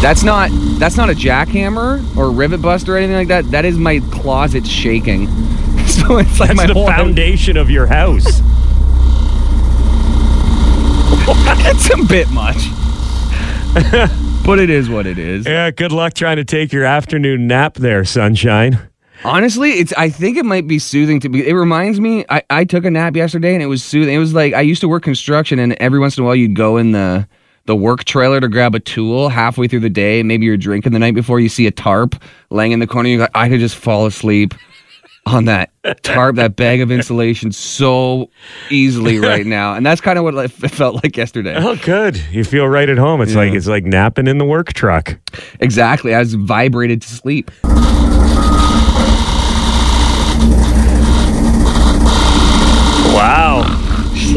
That's 0.00 0.22
not 0.22 0.50
that's 0.78 0.96
not 0.96 1.10
a 1.10 1.12
jackhammer 1.12 2.16
or 2.16 2.30
rivet 2.30 2.62
bust 2.62 2.88
or 2.88 2.96
anything 2.96 3.16
like 3.16 3.28
that. 3.28 3.50
That 3.50 3.64
is 3.64 3.76
my 3.78 4.00
closet 4.10 4.66
shaking. 4.66 5.26
so 5.86 6.18
it's 6.18 6.38
like 6.40 6.48
That's 6.50 6.56
my 6.56 6.66
the 6.66 6.74
whole 6.74 6.86
foundation 6.86 7.56
of 7.56 7.70
your 7.70 7.86
house. 7.86 8.24
that's 11.62 11.90
a 11.90 12.04
bit 12.04 12.30
much. 12.30 12.56
but 14.44 14.58
it 14.58 14.70
is 14.70 14.88
what 14.88 15.06
it 15.06 15.18
is. 15.18 15.46
yeah, 15.46 15.70
good 15.70 15.92
luck 15.92 16.14
trying 16.14 16.36
to 16.36 16.44
take 16.44 16.72
your 16.72 16.84
afternoon 16.84 17.46
nap 17.46 17.74
there, 17.74 18.04
sunshine. 18.04 18.88
Honestly, 19.24 19.72
it's. 19.72 19.92
I 19.94 20.10
think 20.10 20.36
it 20.36 20.44
might 20.44 20.66
be 20.66 20.78
soothing 20.78 21.20
to 21.20 21.28
be. 21.28 21.46
It 21.46 21.54
reminds 21.54 22.00
me. 22.00 22.24
I, 22.28 22.42
I 22.50 22.64
took 22.64 22.84
a 22.84 22.90
nap 22.90 23.16
yesterday 23.16 23.54
and 23.54 23.62
it 23.62 23.66
was 23.66 23.82
soothing. 23.82 24.14
It 24.14 24.18
was 24.18 24.34
like 24.34 24.54
I 24.54 24.60
used 24.60 24.80
to 24.82 24.88
work 24.88 25.02
construction 25.02 25.58
and 25.58 25.72
every 25.74 25.98
once 25.98 26.16
in 26.16 26.22
a 26.22 26.26
while 26.26 26.36
you'd 26.36 26.54
go 26.54 26.76
in 26.76 26.92
the 26.92 27.26
the 27.66 27.76
work 27.76 28.04
trailer 28.04 28.40
to 28.40 28.48
grab 28.48 28.74
a 28.74 28.80
tool 28.80 29.28
halfway 29.28 29.68
through 29.68 29.80
the 29.80 29.90
day. 29.90 30.22
Maybe 30.22 30.46
you're 30.46 30.56
drinking 30.56 30.92
the 30.92 30.98
night 30.98 31.14
before. 31.14 31.38
You 31.38 31.50
see 31.50 31.66
a 31.66 31.70
tarp 31.70 32.14
laying 32.50 32.72
in 32.72 32.78
the 32.78 32.86
corner. 32.86 33.10
You 33.10 33.18
go, 33.18 33.28
I 33.34 33.48
could 33.50 33.60
just 33.60 33.76
fall 33.76 34.06
asleep 34.06 34.54
on 35.26 35.44
that 35.44 35.70
tarp, 36.02 36.36
that 36.36 36.56
bag 36.56 36.80
of 36.80 36.90
insulation 36.90 37.52
so 37.52 38.30
easily 38.70 39.18
right 39.20 39.46
now. 39.46 39.74
And 39.74 39.84
that's 39.84 40.00
kind 40.00 40.18
of 40.18 40.24
what 40.24 40.34
it 40.34 40.48
felt 40.48 41.02
like 41.04 41.16
yesterday. 41.16 41.54
Oh, 41.56 41.76
good. 41.76 42.16
You 42.30 42.44
feel 42.44 42.66
right 42.66 42.88
at 42.88 42.98
home. 42.98 43.20
It's 43.20 43.34
like 43.34 43.52
it's 43.52 43.66
like 43.66 43.84
napping 43.84 44.26
in 44.26 44.38
the 44.38 44.46
work 44.46 44.72
truck. 44.72 45.18
Exactly. 45.60 46.14
I 46.14 46.20
was 46.20 46.34
vibrated 46.34 47.02
to 47.02 47.08
sleep. 47.08 47.50
Wow. 53.18 53.64
Just 54.14 54.32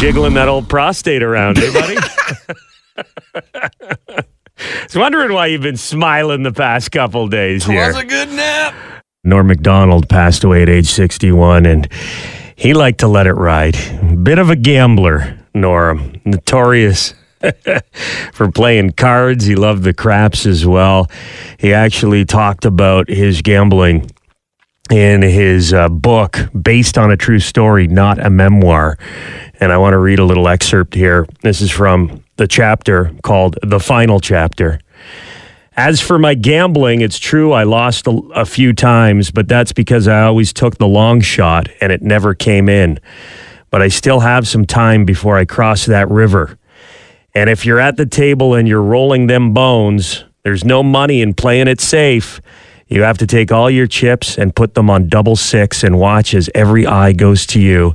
jiggling 0.00 0.34
that 0.34 0.46
old 0.46 0.68
prostate 0.68 1.24
around, 1.24 1.58
eh, 1.58 1.72
buddy? 1.72 1.96
I 3.34 4.22
was 4.84 4.94
wondering 4.94 5.32
why 5.32 5.46
you've 5.46 5.62
been 5.62 5.76
smiling 5.76 6.44
the 6.44 6.52
past 6.52 6.92
couple 6.92 7.26
days 7.26 7.64
here. 7.64 7.88
Was 7.88 7.96
a 7.96 8.04
good 8.04 8.28
nap. 8.28 8.72
Norm 9.24 9.48
MacDonald 9.48 10.08
passed 10.08 10.44
away 10.44 10.62
at 10.62 10.68
age 10.68 10.86
61, 10.86 11.66
and 11.66 11.88
he 12.54 12.72
liked 12.72 13.00
to 13.00 13.08
let 13.08 13.26
it 13.26 13.32
ride. 13.32 13.76
Bit 14.22 14.38
of 14.38 14.48
a 14.48 14.54
gambler, 14.54 15.40
Norm. 15.54 16.20
Notorious 16.24 17.14
for 18.32 18.48
playing 18.52 18.92
cards. 18.92 19.44
He 19.44 19.56
loved 19.56 19.82
the 19.82 19.92
craps 19.92 20.46
as 20.46 20.64
well. 20.64 21.10
He 21.58 21.74
actually 21.74 22.26
talked 22.26 22.64
about 22.64 23.08
his 23.08 23.42
gambling 23.42 24.08
in 24.90 25.22
his 25.22 25.72
uh, 25.72 25.88
book 25.88 26.38
based 26.60 26.98
on 26.98 27.10
a 27.10 27.16
true 27.16 27.38
story, 27.38 27.86
not 27.86 28.18
a 28.18 28.30
memoir. 28.30 28.98
And 29.60 29.72
I 29.72 29.78
want 29.78 29.94
to 29.94 29.98
read 29.98 30.18
a 30.18 30.24
little 30.24 30.48
excerpt 30.48 30.94
here. 30.94 31.26
This 31.42 31.60
is 31.60 31.70
from 31.70 32.24
the 32.36 32.48
chapter 32.48 33.14
called 33.22 33.58
The 33.62 33.78
Final 33.78 34.20
Chapter. 34.20 34.80
As 35.76 36.00
for 36.00 36.18
my 36.18 36.34
gambling, 36.34 37.00
it's 37.00 37.18
true 37.18 37.52
I 37.52 37.62
lost 37.62 38.06
a, 38.06 38.10
a, 38.34 38.44
few 38.44 38.74
times, 38.74 39.30
but 39.30 39.48
that's 39.48 39.72
because 39.72 40.06
I 40.06 40.22
always 40.22 40.52
took 40.52 40.76
the 40.76 40.86
long 40.86 41.22
shot 41.22 41.68
and 41.80 41.90
it 41.90 42.02
never 42.02 42.34
came 42.34 42.68
in. 42.68 43.00
But 43.70 43.80
I 43.80 43.88
still 43.88 44.20
have 44.20 44.46
some 44.46 44.66
time 44.66 45.06
before 45.06 45.38
I 45.38 45.46
cross 45.46 45.86
that 45.86 46.10
river. 46.10 46.58
And 47.34 47.48
if 47.48 47.64
you're 47.64 47.80
at 47.80 47.96
the 47.96 48.04
table 48.04 48.54
and 48.54 48.68
you're 48.68 48.82
rolling 48.82 49.28
them 49.28 49.54
bones, 49.54 50.24
there's 50.42 50.64
no 50.64 50.82
money 50.82 51.22
in 51.22 51.32
playing 51.32 51.68
it 51.68 51.80
safe. 51.80 52.42
You 52.92 53.04
have 53.04 53.16
to 53.18 53.26
take 53.26 53.50
all 53.50 53.70
your 53.70 53.86
chips 53.86 54.36
and 54.36 54.54
put 54.54 54.74
them 54.74 54.90
on 54.90 55.08
double 55.08 55.34
six 55.34 55.82
and 55.82 55.98
watch 55.98 56.34
as 56.34 56.50
every 56.54 56.86
eye 56.86 57.12
goes 57.12 57.46
to 57.46 57.58
you. 57.58 57.94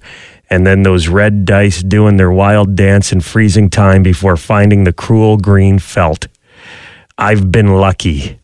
And 0.49 0.65
then 0.65 0.81
those 0.81 1.07
red 1.07 1.45
dice 1.45 1.83
doing 1.83 2.17
their 2.17 2.31
wild 2.31 2.75
dance 2.75 3.11
in 3.11 3.21
freezing 3.21 3.69
time 3.69 4.01
before 4.01 4.37
finding 4.37 4.85
the 4.85 4.93
cruel 4.93 5.37
green 5.37 5.77
felt. 5.77 6.25
I've 7.15 7.51
been 7.51 7.75
lucky. 7.75 8.39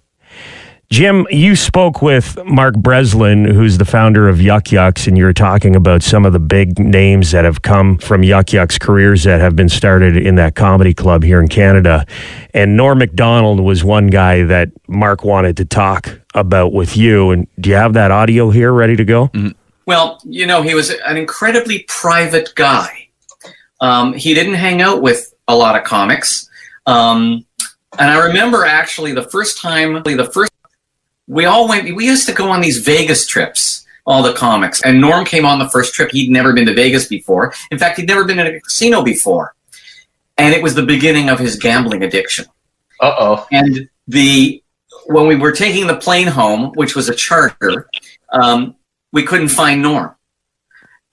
Jim, 0.93 1.25
you 1.31 1.55
spoke 1.55 2.03
with 2.03 2.38
Mark 2.45 2.75
Breslin, 2.75 3.45
who's 3.45 3.79
the 3.79 3.83
founder 3.83 4.29
of 4.29 4.39
Yuk 4.39 4.71
Yuk's, 4.71 5.07
and 5.07 5.17
you 5.17 5.23
were 5.23 5.33
talking 5.33 5.75
about 5.75 6.03
some 6.03 6.23
of 6.23 6.33
the 6.33 6.39
big 6.39 6.77
names 6.77 7.31
that 7.31 7.45
have 7.45 7.63
come 7.63 7.97
from 7.97 8.21
Yuk 8.21 8.45
Yuks 8.45 8.79
careers 8.79 9.23
that 9.23 9.41
have 9.41 9.55
been 9.55 9.69
started 9.69 10.15
in 10.15 10.35
that 10.35 10.53
comedy 10.53 10.93
club 10.93 11.23
here 11.23 11.41
in 11.41 11.47
Canada. 11.47 12.05
And 12.53 12.77
Norm 12.77 13.00
MacDonald 13.00 13.59
was 13.59 13.83
one 13.83 14.05
guy 14.05 14.43
that 14.43 14.69
Mark 14.88 15.23
wanted 15.23 15.57
to 15.57 15.65
talk 15.65 16.21
about 16.35 16.73
with 16.73 16.95
you. 16.95 17.31
And 17.31 17.47
do 17.59 17.71
you 17.71 17.75
have 17.75 17.93
that 17.93 18.12
audio 18.12 18.51
here 18.51 18.71
ready 18.71 18.95
to 18.95 19.03
go? 19.03 19.29
Mm-hmm. 19.29 19.57
Well, 19.88 20.19
you 20.23 20.45
know, 20.45 20.62
he 20.62 20.75
was 20.75 20.91
an 20.91 21.17
incredibly 21.17 21.85
private 21.88 22.53
guy. 22.53 23.07
Um, 23.81 24.13
he 24.13 24.35
didn't 24.35 24.53
hang 24.53 24.83
out 24.83 25.01
with 25.01 25.33
a 25.47 25.55
lot 25.55 25.75
of 25.75 25.85
comics. 25.85 26.47
Um, 26.85 27.47
and 27.97 28.12
I 28.12 28.27
remember 28.27 28.63
actually 28.63 29.13
the 29.13 29.23
first 29.23 29.59
time, 29.59 30.03
the 30.03 30.29
first, 30.31 30.51
we 31.27 31.46
all 31.46 31.68
went, 31.68 31.96
we 31.96 32.06
used 32.06 32.27
to 32.27 32.34
go 32.34 32.50
on 32.50 32.62
these 32.62 32.80
Vegas 32.80 33.25
trips, 33.25 33.86
all 34.06 34.22
the 34.24 34.34
comics. 34.34 34.82
And 34.84 35.00
Norm 35.00 35.25
came 35.25 35.46
on 35.46 35.60
the 35.60 35.70
first 35.70 35.94
trip. 35.94 36.12
He'd 36.12 36.30
never 36.30 36.53
been 36.53 36.65
to 36.65 36.74
Vegas 36.74 37.08
before. 37.08 37.53
In 37.72 37.80
fact, 37.80 37.98
he'd 37.98 38.08
never 38.08 38.25
been 38.25 38.39
in 38.39 38.48
a 38.48 38.60
casino 38.60 39.01
before. 39.01 39.56
And 40.38 40.53
it 40.53 40.62
was 40.62 40.75
the 40.75 40.86
beginning 40.86 41.30
of 41.30 41.39
his 41.39 41.56
gambling 41.56 42.03
addiction. 42.03 42.46
Uh 43.00 43.15
oh. 43.18 43.48
And 43.51 43.89
the, 44.08 44.62
when 45.06 45.27
we 45.27 45.36
were 45.36 45.51
taking 45.51 45.88
the 45.88 45.98
plane 45.98 46.27
home, 46.27 46.72
which 46.75 46.96
was 46.96 47.10
a 47.10 47.15
charter, 47.15 47.89
um, 48.32 48.75
we 49.12 49.24
couldn't 49.24 49.50
find 49.50 49.82
Norm. 49.82 50.15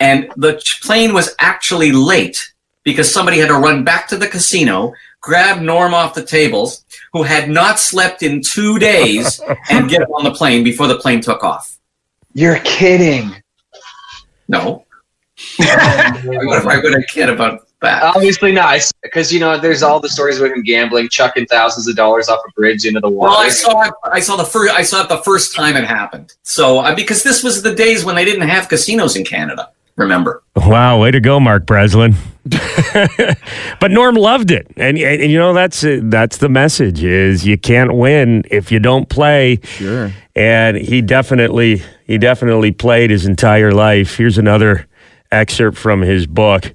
And 0.00 0.32
the 0.36 0.60
plane 0.82 1.12
was 1.12 1.34
actually 1.38 1.92
late 1.92 2.52
because 2.82 3.12
somebody 3.12 3.38
had 3.38 3.48
to 3.48 3.58
run 3.58 3.84
back 3.84 4.08
to 4.08 4.16
the 4.16 4.26
casino, 4.26 4.94
grab 5.20 5.60
Norm 5.60 5.94
off 5.94 6.14
the 6.14 6.24
tables, 6.24 6.84
who 7.12 7.22
had 7.22 7.48
not 7.48 7.78
slept 7.78 8.22
in 8.22 8.40
two 8.42 8.78
days, 8.78 9.40
and 9.70 9.88
get 9.88 10.02
on 10.02 10.24
the 10.24 10.32
plane 10.32 10.64
before 10.64 10.86
the 10.86 10.98
plane 10.98 11.20
took 11.20 11.44
off. 11.44 11.78
You're 12.32 12.60
kidding. 12.60 13.42
No. 14.48 14.84
what 15.56 16.58
if 16.58 16.66
I 16.66 16.78
would 16.78 16.92
have 16.92 17.06
kid 17.06 17.30
about 17.30 17.66
that? 17.80 18.02
Obviously 18.02 18.52
not, 18.52 18.80
because 19.02 19.32
you 19.32 19.40
know 19.40 19.58
there's 19.58 19.82
all 19.82 19.98
the 19.98 20.08
stories 20.08 20.38
with 20.38 20.52
him 20.52 20.62
gambling, 20.62 21.08
chucking 21.08 21.46
thousands 21.46 21.88
of 21.88 21.96
dollars 21.96 22.28
off 22.28 22.40
a 22.46 22.52
bridge 22.52 22.84
into 22.84 23.00
the 23.00 23.08
water. 23.08 23.30
Well, 23.30 23.40
I 23.40 23.48
saw 23.48 23.82
it. 23.82 23.94
I 24.04 24.20
saw 24.20 24.36
the 24.36 24.44
first. 24.44 24.74
I 24.74 24.82
saw 24.82 25.02
it 25.02 25.08
the 25.08 25.22
first 25.22 25.54
time 25.54 25.76
it 25.76 25.84
happened. 25.84 26.34
So 26.42 26.80
uh, 26.80 26.94
because 26.94 27.22
this 27.22 27.42
was 27.42 27.62
the 27.62 27.74
days 27.74 28.04
when 28.04 28.16
they 28.16 28.24
didn't 28.24 28.48
have 28.48 28.68
casinos 28.68 29.16
in 29.16 29.24
Canada. 29.24 29.70
Remember? 30.00 30.42
Wow, 30.56 31.00
way 31.00 31.10
to 31.10 31.20
go, 31.20 31.38
Mark 31.38 31.66
Breslin. 31.66 32.14
but 32.44 33.90
Norm 33.90 34.14
loved 34.14 34.50
it, 34.50 34.66
and, 34.76 34.96
and, 34.96 35.22
and 35.22 35.30
you 35.30 35.38
know 35.38 35.52
that's 35.52 35.84
that's 35.84 36.38
the 36.38 36.48
message: 36.48 37.04
is 37.04 37.46
you 37.46 37.58
can't 37.58 37.94
win 37.94 38.42
if 38.50 38.72
you 38.72 38.80
don't 38.80 39.10
play. 39.10 39.60
Sure. 39.62 40.10
And 40.34 40.78
he 40.78 41.02
definitely 41.02 41.82
he 42.06 42.16
definitely 42.16 42.72
played 42.72 43.10
his 43.10 43.26
entire 43.26 43.72
life. 43.72 44.16
Here's 44.16 44.38
another 44.38 44.88
excerpt 45.30 45.76
from 45.76 46.00
his 46.00 46.26
book. 46.26 46.74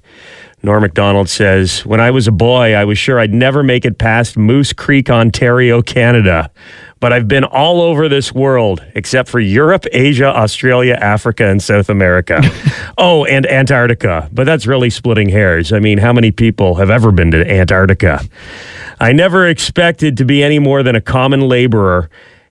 Norm 0.62 0.82
MacDonald 0.82 1.28
says, 1.28 1.84
When 1.86 2.00
I 2.00 2.10
was 2.10 2.26
a 2.26 2.32
boy, 2.32 2.74
I 2.74 2.84
was 2.84 2.98
sure 2.98 3.20
I'd 3.20 3.34
never 3.34 3.62
make 3.62 3.84
it 3.84 3.98
past 3.98 4.36
Moose 4.36 4.72
Creek, 4.72 5.10
Ontario, 5.10 5.82
Canada. 5.82 6.50
But 6.98 7.12
I've 7.12 7.28
been 7.28 7.44
all 7.44 7.82
over 7.82 8.08
this 8.08 8.32
world 8.32 8.84
except 8.94 9.28
for 9.28 9.38
Europe, 9.38 9.84
Asia, 9.92 10.34
Australia, 10.34 10.94
Africa, 10.94 11.46
and 11.46 11.62
South 11.62 11.90
America. 11.90 12.40
oh, 12.98 13.26
and 13.26 13.46
Antarctica. 13.46 14.30
But 14.32 14.44
that's 14.44 14.66
really 14.66 14.88
splitting 14.88 15.28
hairs. 15.28 15.72
I 15.72 15.78
mean, 15.78 15.98
how 15.98 16.12
many 16.12 16.30
people 16.30 16.76
have 16.76 16.88
ever 16.88 17.12
been 17.12 17.30
to 17.32 17.50
Antarctica? 17.50 18.22
I 18.98 19.12
never 19.12 19.46
expected 19.46 20.16
to 20.16 20.24
be 20.24 20.42
any 20.42 20.58
more 20.58 20.82
than 20.82 20.96
a 20.96 21.02
common 21.02 21.40
laborer, 21.42 22.08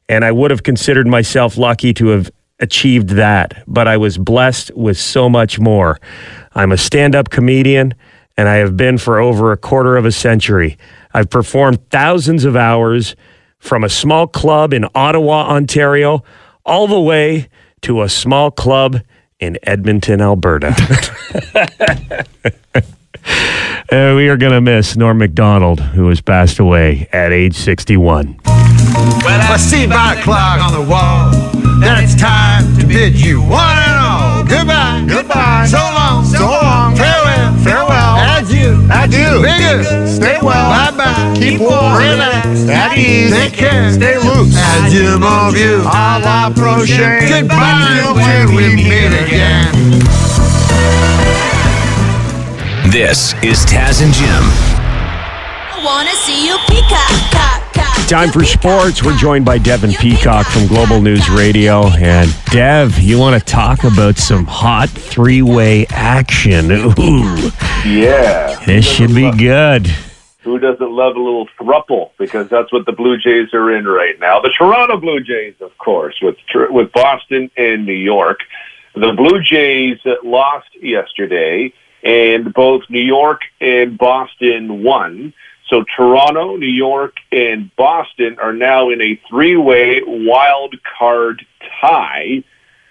and 0.07 0.23
I 0.23 0.31
would 0.31 0.51
have 0.51 0.61
considered 0.61 1.07
myself 1.07 1.57
lucky 1.57 1.91
to 1.95 2.09
have 2.09 2.29
achieved 2.59 3.09
that, 3.09 3.63
but 3.67 3.87
I 3.87 3.97
was 3.97 4.17
blessed 4.17 4.71
with 4.75 4.97
so 4.97 5.27
much 5.27 5.59
more. 5.59 5.99
I'm 6.53 6.71
a 6.71 6.77
stand 6.77 7.15
up 7.15 7.29
comedian, 7.29 7.95
and 8.37 8.47
I 8.47 8.55
have 8.55 8.77
been 8.77 8.97
for 8.97 9.19
over 9.19 9.51
a 9.51 9.57
quarter 9.57 9.97
of 9.97 10.05
a 10.05 10.11
century. 10.11 10.77
I've 11.13 11.29
performed 11.29 11.89
thousands 11.89 12.45
of 12.45 12.55
hours 12.55 13.15
from 13.65 13.83
a 13.83 13.89
small 13.89 14.27
club 14.27 14.73
in 14.73 14.85
Ottawa, 14.93 15.47
Ontario, 15.49 16.23
all 16.65 16.87
the 16.87 16.99
way 16.99 17.49
to 17.81 18.01
a 18.01 18.09
small 18.09 18.51
club 18.51 19.01
in 19.39 19.57
Edmonton, 19.63 20.21
Alberta. 20.21 20.73
Uh, 23.91 24.13
we 24.15 24.29
are 24.29 24.37
going 24.37 24.51
to 24.51 24.61
miss 24.61 24.95
Norm 24.95 25.17
MacDonald, 25.17 25.79
who 25.79 26.09
has 26.09 26.21
passed 26.21 26.59
away 26.59 27.07
at 27.11 27.31
age 27.31 27.55
61. 27.55 28.39
Well, 28.45 29.51
I 29.51 29.57
see 29.57 29.85
by 29.87 30.15
the 30.15 30.21
clock 30.21 30.59
on 30.61 30.73
the 30.73 30.89
wall 30.89 31.31
that 31.81 32.03
it's 32.03 32.15
time 32.15 32.65
to 32.79 32.85
bid 32.85 33.13
you 33.19 33.41
one 33.41 33.77
and 33.77 33.97
all 34.01 34.43
goodbye. 34.43 35.05
Goodbye. 35.07 35.65
So 35.65 35.77
long. 35.77 36.25
So 36.25 36.45
long. 36.45 36.95
Farewell. 36.95 37.53
Farewell. 37.61 38.15
Adieu. 38.41 38.85
Adieu. 38.89 39.41
Be 39.41 39.53
good. 39.57 40.07
Stay 40.07 40.37
well. 40.41 40.69
Bye 40.69 40.91
bye. 40.91 40.94
Keep 41.35 41.61
warm. 41.61 41.97
Relax. 41.97 42.67
At 42.69 42.97
ease. 42.97 43.31
Take 43.31 43.53
care. 43.53 43.91
Stay 43.91 44.17
loose. 44.17 44.55
Adieu, 44.57 45.17
mon 45.19 45.51
vieux. 45.51 45.81
A 45.81 46.19
la 46.23 46.49
prochaine. 46.55 47.27
Goodbye 47.29 48.01
until 48.07 48.55
we 48.55 48.75
meet 48.75 49.13
again. 49.25 49.71
This 52.91 53.33
is 53.43 53.65
Taz 53.65 54.01
and 54.03 54.13
Jim. 54.13 54.43
I 55.73 55.81
wanna 55.83 56.11
see 56.15 56.47
you 56.47 56.57
peacock. 56.67 57.11
Time 58.07 58.29
for 58.31 58.43
sports. 58.45 59.01
We're 59.03 59.17
joined 59.17 59.45
by 59.45 59.57
Devin 59.57 59.91
Peacock 59.93 60.45
from 60.45 60.67
Global 60.67 61.01
News 61.01 61.27
Radio. 61.27 61.87
And 61.87 62.33
Dev, 62.51 62.99
you 62.99 63.17
want 63.17 63.33
to 63.39 63.43
talk 63.43 63.83
about 63.83 64.17
some 64.17 64.45
hot 64.45 64.89
three 64.89 65.41
way 65.41 65.87
action? 65.89 66.69
Ooh, 66.71 67.51
Yeah. 67.83 68.59
this 68.67 68.85
should 68.85 69.15
be 69.15 69.31
good. 69.31 69.91
Who 70.45 70.59
doesn't 70.59 70.91
love 70.91 71.15
a 71.15 71.19
little 71.19 71.47
thruple? 71.59 72.11
Because 72.19 72.47
that's 72.49 72.71
what 72.71 72.85
the 72.85 72.91
Blue 72.91 73.17
Jays 73.17 73.51
are 73.53 73.75
in 73.75 73.85
right 73.85 74.17
now. 74.19 74.39
The 74.39 74.53
Toronto 74.55 74.97
Blue 74.97 75.19
Jays, 75.19 75.55
of 75.59 75.75
course, 75.79 76.15
with 76.21 76.37
with 76.69 76.91
Boston 76.91 77.49
and 77.57 77.85
New 77.85 77.93
York. 77.93 78.41
The 78.93 79.13
Blue 79.13 79.41
Jays 79.41 79.97
lost 80.23 80.69
yesterday 80.79 81.73
and 82.03 82.53
both 82.53 82.83
New 82.89 83.01
York 83.01 83.41
and 83.59 83.97
Boston 83.97 84.83
won. 84.83 85.33
So 85.67 85.83
Toronto, 85.97 86.55
New 86.57 86.67
York, 86.67 87.15
and 87.31 87.75
Boston 87.75 88.37
are 88.39 88.53
now 88.53 88.91
in 88.91 89.01
a 89.01 89.19
three-way 89.27 90.01
wild 90.05 90.75
card 90.97 91.43
tie 91.81 92.43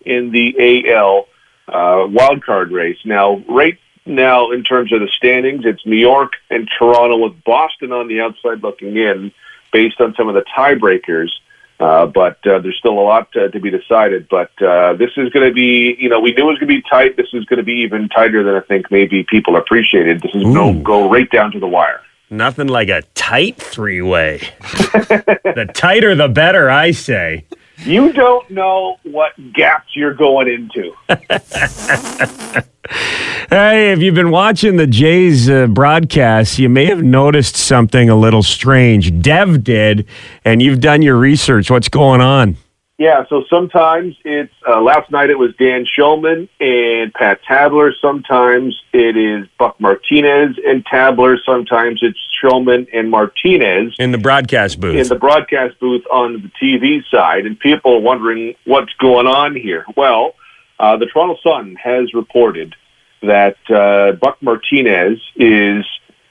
in 0.04 0.32
the 0.32 0.90
AL 0.90 1.28
uh, 1.68 2.06
wild 2.08 2.44
card 2.44 2.72
race. 2.72 2.98
Now, 3.04 3.36
right 3.48 3.78
now, 4.06 4.50
in 4.50 4.64
terms 4.64 4.92
of 4.92 5.00
the 5.00 5.08
standings, 5.08 5.64
it's 5.64 5.84
New 5.86 5.96
York 5.96 6.34
and 6.50 6.68
Toronto 6.78 7.16
with 7.16 7.42
Boston 7.44 7.92
on 7.92 8.08
the 8.08 8.20
outside 8.20 8.62
looking 8.62 8.96
in 8.96 9.32
based 9.72 10.00
on 10.00 10.14
some 10.14 10.28
of 10.28 10.34
the 10.34 10.44
tiebreakers. 10.56 11.30
Uh, 11.80 12.06
but 12.06 12.38
uh, 12.46 12.60
there's 12.60 12.76
still 12.78 12.92
a 12.92 13.00
lot 13.00 13.28
uh, 13.36 13.48
to 13.48 13.58
be 13.58 13.70
decided. 13.70 14.28
But 14.28 14.50
uh, 14.62 14.94
this 14.94 15.10
is 15.16 15.30
going 15.30 15.48
to 15.48 15.52
be, 15.52 15.96
you 15.98 16.08
know, 16.08 16.20
we 16.20 16.32
knew 16.32 16.44
it 16.44 16.52
was 16.52 16.58
going 16.58 16.68
to 16.68 16.80
be 16.80 16.82
tight. 16.88 17.16
This 17.16 17.28
is 17.32 17.44
going 17.46 17.58
to 17.58 17.64
be 17.64 17.80
even 17.80 18.08
tighter 18.08 18.44
than 18.44 18.54
I 18.54 18.60
think 18.60 18.90
maybe 18.90 19.24
people 19.24 19.56
appreciated. 19.56 20.22
This 20.22 20.34
is 20.34 20.44
going 20.44 20.78
to 20.78 20.82
go 20.82 21.10
right 21.10 21.28
down 21.30 21.50
to 21.52 21.58
the 21.58 21.66
wire. 21.66 22.00
Nothing 22.30 22.68
like 22.68 22.88
a 22.88 23.02
tight 23.14 23.56
three 23.56 24.02
way. 24.02 24.38
the 24.60 25.70
tighter, 25.74 26.14
the 26.14 26.28
better, 26.28 26.70
I 26.70 26.92
say. 26.92 27.44
You 27.78 28.12
don't 28.12 28.48
know 28.50 28.98
what 29.02 29.32
gaps 29.52 29.94
you're 29.94 30.14
going 30.14 30.48
into. 30.48 30.92
Hey, 33.50 33.92
if 33.92 34.00
you've 34.00 34.14
been 34.14 34.30
watching 34.30 34.76
the 34.76 34.86
Jays 34.86 35.48
uh, 35.48 35.66
broadcast, 35.66 36.58
you 36.58 36.68
may 36.68 36.86
have 36.86 37.02
noticed 37.02 37.56
something 37.56 38.10
a 38.10 38.16
little 38.16 38.42
strange. 38.42 39.22
Dev 39.22 39.62
did, 39.62 40.06
and 40.44 40.60
you've 40.60 40.80
done 40.80 41.02
your 41.02 41.16
research. 41.16 41.70
What's 41.70 41.88
going 41.88 42.20
on? 42.20 42.56
Yeah, 42.96 43.24
so 43.28 43.42
sometimes 43.50 44.14
it's 44.24 44.52
uh, 44.68 44.80
last 44.80 45.10
night 45.10 45.28
it 45.28 45.38
was 45.38 45.52
Dan 45.58 45.84
Shulman 45.84 46.48
and 46.60 47.12
Pat 47.12 47.40
Tabler. 47.42 47.92
Sometimes 48.00 48.80
it 48.92 49.16
is 49.16 49.48
Buck 49.58 49.80
Martinez 49.80 50.56
and 50.64 50.86
Tabler. 50.86 51.36
Sometimes 51.44 52.00
it's 52.02 52.18
Shulman 52.40 52.86
and 52.92 53.10
Martinez 53.10 53.96
In 53.98 54.12
the 54.12 54.18
broadcast 54.18 54.78
booth. 54.78 54.94
in 54.96 55.08
the 55.08 55.16
broadcast 55.18 55.80
booth 55.80 56.04
on 56.12 56.34
the 56.34 56.50
TV 56.62 57.02
side, 57.10 57.46
and 57.46 57.58
people 57.58 57.94
are 57.94 58.00
wondering 58.00 58.54
what's 58.64 58.92
going 59.00 59.26
on 59.26 59.56
here. 59.56 59.84
Well, 59.96 60.34
uh, 60.78 60.96
the 60.96 61.06
Toronto 61.06 61.36
Sun 61.42 61.74
has 61.82 62.14
reported 62.14 62.76
that 63.22 63.56
uh, 63.70 64.12
Buck 64.12 64.40
Martinez 64.40 65.18
is 65.34 65.84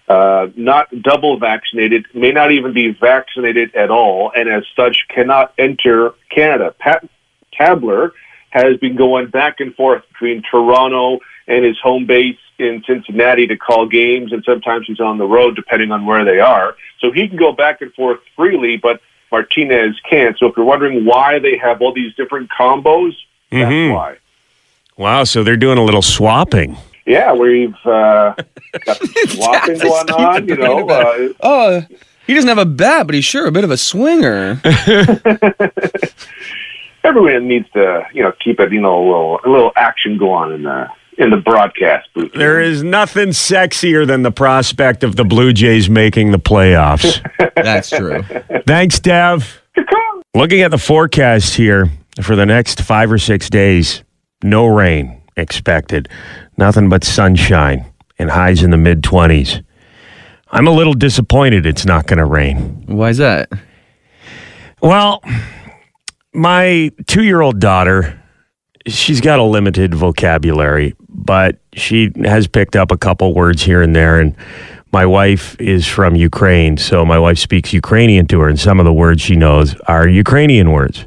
uh, 0.07 0.48
not 0.55 0.89
double 1.01 1.38
vaccinated, 1.38 2.05
may 2.13 2.31
not 2.31 2.51
even 2.51 2.74
be 2.74 2.91
vaccinated 2.91 3.74
at 3.75 3.89
all, 3.89 4.31
and 4.36 4.50
as 4.50 4.63
such 4.75 5.05
cannot 5.10 5.53
enter 5.57 6.13
Canada. 6.29 6.75
Pat 6.77 7.07
Tabler 7.57 8.13
has 8.50 8.77
been 8.77 8.95
going 8.95 9.27
back 9.27 9.60
and 9.60 9.74
forth 9.75 10.03
between 10.10 10.43
Toronto 10.50 11.19
and 11.48 11.65
his 11.65 11.77
home 11.79 12.05
base 12.05 12.38
in 12.60 12.83
Cincinnati 12.86 13.48
to 13.48 13.57
call 13.57 13.88
games, 13.88 14.31
and 14.31 14.43
sometimes 14.43 14.88
he's 14.88 15.00
on 15.00 15.17
the 15.17 15.25
road 15.25 15.55
depending 15.55 15.91
on 15.91 16.05
where 16.05 16.24
they 16.24 16.39
are. 16.39 16.75
So 17.00 17.12
he 17.12 17.27
can 17.27 17.38
go 17.38 17.51
back 17.51 17.81
and 17.81 17.91
forth 17.93 18.19
freely, 18.36 18.77
but 18.77 19.01
Martinez 19.31 20.00
can't. 20.07 20.38
So 20.38 20.48
if 20.48 20.53
you're 20.55 20.65
wondering 20.65 21.05
why 21.05 21.39
they 21.39 21.57
have 21.57 21.81
all 21.81 21.93
these 21.93 22.13
different 22.15 22.50
combos, 22.51 23.13
that's 23.51 23.72
Mhm. 23.72 23.93
why. 23.93 24.15
Wow, 24.95 25.24
so 25.24 25.43
they're 25.43 25.57
doing 25.57 25.79
a 25.79 25.83
little 25.83 26.03
swapping. 26.03 26.77
Yeah, 27.05 27.33
we've 27.33 27.75
uh, 27.86 28.33
got 28.86 28.98
swapping 29.27 29.79
going 29.79 30.12
on. 30.12 30.48
You 30.48 30.55
know, 30.55 30.89
uh, 30.89 31.29
Oh, 31.41 31.81
he 32.25 32.33
doesn't 32.33 32.48
have 32.48 32.57
a 32.57 32.65
bat, 32.65 33.07
but 33.07 33.15
he's 33.15 33.25
sure 33.25 33.45
a 33.45 33.51
bit 33.51 33.63
of 33.63 33.72
a 33.72 33.77
swinger. 33.77 34.62
everyone 37.03 37.48
needs 37.48 37.69
to 37.74 38.03
you 38.13 38.24
know 38.24 38.31
keep 38.43 38.60
it 38.60 38.72
you 38.72 38.81
know 38.81 38.98
a 38.98 39.05
little 39.05 39.39
a 39.45 39.50
little 39.50 39.72
action 39.75 40.17
go 40.17 40.31
on 40.31 40.53
in 40.53 40.63
the 40.63 40.88
in 41.17 41.29
the 41.29 41.38
broadcast 41.38 42.10
booth. 42.15 42.31
There 42.33 42.60
is 42.60 42.81
nothing 42.81 43.29
sexier 43.29 44.07
than 44.07 44.24
the 44.24 44.31
prospect 44.31 45.03
of 45.03 45.15
the 45.15 45.24
Blue 45.24 45.53
Jays 45.53 45.88
making 45.88 46.31
the 46.31 46.39
playoffs. 46.39 47.22
That's 47.55 47.91
true. 47.91 48.24
Thanks, 48.65 49.00
Dev. 49.00 49.62
Looking 50.33 50.62
at 50.62 50.72
the 50.72 50.79
forecast 50.79 51.53
here 51.53 51.88
for 52.24 52.36
the 52.36 52.48
next 52.48 52.81
five 52.81 53.12
or 53.12 53.19
six 53.19 53.48
days, 53.48 54.01
no 54.41 54.65
rain 54.65 55.22
expected, 55.38 56.10
nothing 56.57 56.89
but 56.89 57.03
sunshine 57.03 57.86
and 58.19 58.29
highs 58.29 58.63
in 58.63 58.72
the 58.72 58.77
mid 58.77 59.01
20s. 59.01 59.63
I'm 60.51 60.67
a 60.67 60.72
little 60.72 60.93
disappointed 60.93 61.65
it's 61.65 61.86
not 61.86 62.05
going 62.05 62.19
to 62.19 62.25
rain. 62.25 62.83
Why 62.86 63.10
is 63.10 63.17
that? 63.17 63.50
Well, 64.81 65.24
my 66.33 66.91
two 67.07 67.24
year 67.24 67.41
old 67.41 67.60
daughter, 67.60 68.22
she's 68.86 69.22
got 69.22 69.39
a 69.39 69.43
limited 69.43 69.95
vocabulary, 69.95 70.95
but 71.10 71.58
she 71.73 72.12
has 72.23 72.47
picked 72.47 72.75
up 72.75 72.91
a 72.91 72.97
couple 72.97 73.34
words 73.34 73.63
here 73.63 73.82
and 73.82 73.95
there. 73.95 74.19
And 74.19 74.36
my 74.91 75.06
wife 75.08 75.60
is 75.60 75.88
from 75.88 76.15
Ukraine, 76.15 76.77
so 76.77 77.04
my 77.04 77.17
wife 77.17 77.39
speaks 77.39 77.73
Ukrainian 77.73 78.27
to 78.27 78.39
her, 78.41 78.47
and 78.47 78.60
some 78.60 78.80
of 78.80 78.86
the 78.86 78.93
words 78.93 79.21
she 79.21 79.36
knows 79.36 79.75
are 79.88 80.08
Ukrainian 80.08 80.71
words. 80.71 81.06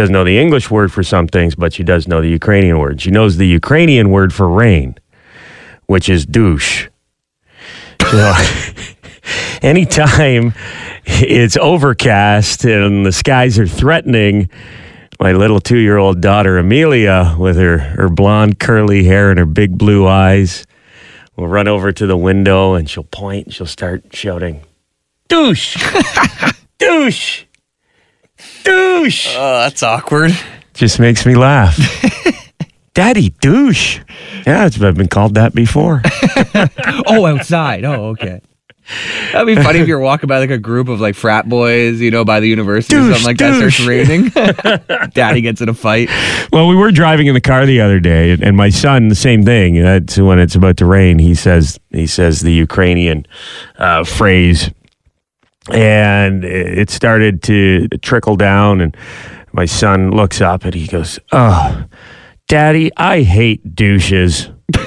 Doesn't 0.00 0.14
know 0.14 0.24
the 0.24 0.38
English 0.38 0.70
word 0.70 0.90
for 0.90 1.02
some 1.02 1.28
things, 1.28 1.54
but 1.54 1.74
she 1.74 1.82
does 1.82 2.08
know 2.08 2.22
the 2.22 2.28
Ukrainian 2.30 2.78
word. 2.78 3.02
She 3.02 3.10
knows 3.10 3.36
the 3.36 3.46
Ukrainian 3.46 4.08
word 4.08 4.32
for 4.32 4.48
rain, 4.48 4.94
which 5.84 6.08
is 6.08 6.24
douche. 6.24 6.88
So, 8.00 8.32
anytime 9.62 10.54
it's 11.04 11.58
overcast 11.58 12.64
and 12.64 13.04
the 13.04 13.12
skies 13.12 13.58
are 13.58 13.66
threatening, 13.66 14.48
my 15.20 15.32
little 15.32 15.60
two 15.60 15.76
year 15.76 15.98
old 15.98 16.22
daughter 16.22 16.56
Amelia, 16.56 17.36
with 17.38 17.58
her, 17.58 17.76
her 17.76 18.08
blonde 18.08 18.58
curly 18.58 19.04
hair 19.04 19.28
and 19.28 19.38
her 19.38 19.44
big 19.44 19.76
blue 19.76 20.06
eyes, 20.06 20.64
will 21.36 21.46
run 21.46 21.68
over 21.68 21.92
to 21.92 22.06
the 22.06 22.16
window 22.16 22.72
and 22.72 22.88
she'll 22.88 23.04
point 23.04 23.48
and 23.48 23.54
she'll 23.54 23.66
start 23.66 24.02
shouting, 24.14 24.62
Douche! 25.28 25.76
douche! 26.78 27.44
Douche! 28.64 29.34
Oh, 29.36 29.60
that's 29.60 29.82
awkward. 29.82 30.32
Just 30.74 30.98
makes 30.98 31.26
me 31.26 31.34
laugh. 31.34 31.78
Daddy, 32.94 33.30
douche. 33.40 34.00
Yeah, 34.46 34.66
it's, 34.66 34.80
I've 34.80 34.96
been 34.96 35.08
called 35.08 35.34
that 35.34 35.54
before. 35.54 36.02
oh, 37.06 37.26
outside. 37.26 37.84
Oh, 37.84 38.08
okay. 38.08 38.40
That'd 39.32 39.46
be 39.46 39.62
funny 39.62 39.78
if 39.78 39.86
you're 39.86 40.00
walking 40.00 40.26
by 40.26 40.38
like 40.38 40.50
a 40.50 40.58
group 40.58 40.88
of 40.88 41.00
like 41.00 41.14
frat 41.14 41.48
boys, 41.48 42.00
you 42.00 42.10
know, 42.10 42.24
by 42.24 42.40
the 42.40 42.48
university 42.48 42.96
or 42.96 43.02
something 43.02 43.24
like 43.24 43.38
that 43.38 43.54
starts 43.56 43.76
douche. 43.76 43.86
raining. 43.86 44.28
Daddy 45.14 45.40
gets 45.40 45.60
in 45.60 45.68
a 45.68 45.74
fight. 45.74 46.08
Well, 46.52 46.66
we 46.66 46.74
were 46.74 46.90
driving 46.90 47.28
in 47.28 47.34
the 47.34 47.40
car 47.40 47.66
the 47.66 47.80
other 47.80 48.00
day, 48.00 48.32
and 48.32 48.56
my 48.56 48.70
son, 48.70 49.08
the 49.08 49.14
same 49.14 49.44
thing. 49.44 49.80
That's 49.80 50.18
when 50.18 50.40
it's 50.40 50.56
about 50.56 50.76
to 50.78 50.86
rain. 50.86 51.20
He 51.20 51.34
says 51.34 51.78
he 51.90 52.06
says 52.06 52.40
the 52.40 52.52
Ukrainian 52.52 53.26
uh, 53.78 54.02
phrase, 54.02 54.70
and 55.70 56.44
it 56.44 56.90
started 56.90 57.42
to 57.44 57.88
trickle 58.02 58.36
down. 58.36 58.80
And 58.80 58.96
my 59.52 59.64
son 59.64 60.10
looks 60.10 60.40
up 60.40 60.64
and 60.64 60.74
he 60.74 60.86
goes, 60.86 61.18
"Oh, 61.32 61.84
Daddy, 62.48 62.90
I 62.96 63.22
hate 63.22 63.74
douches." 63.74 64.48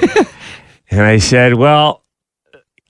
and 0.89 1.01
I 1.01 1.17
said, 1.17 1.55
"Well." 1.55 2.01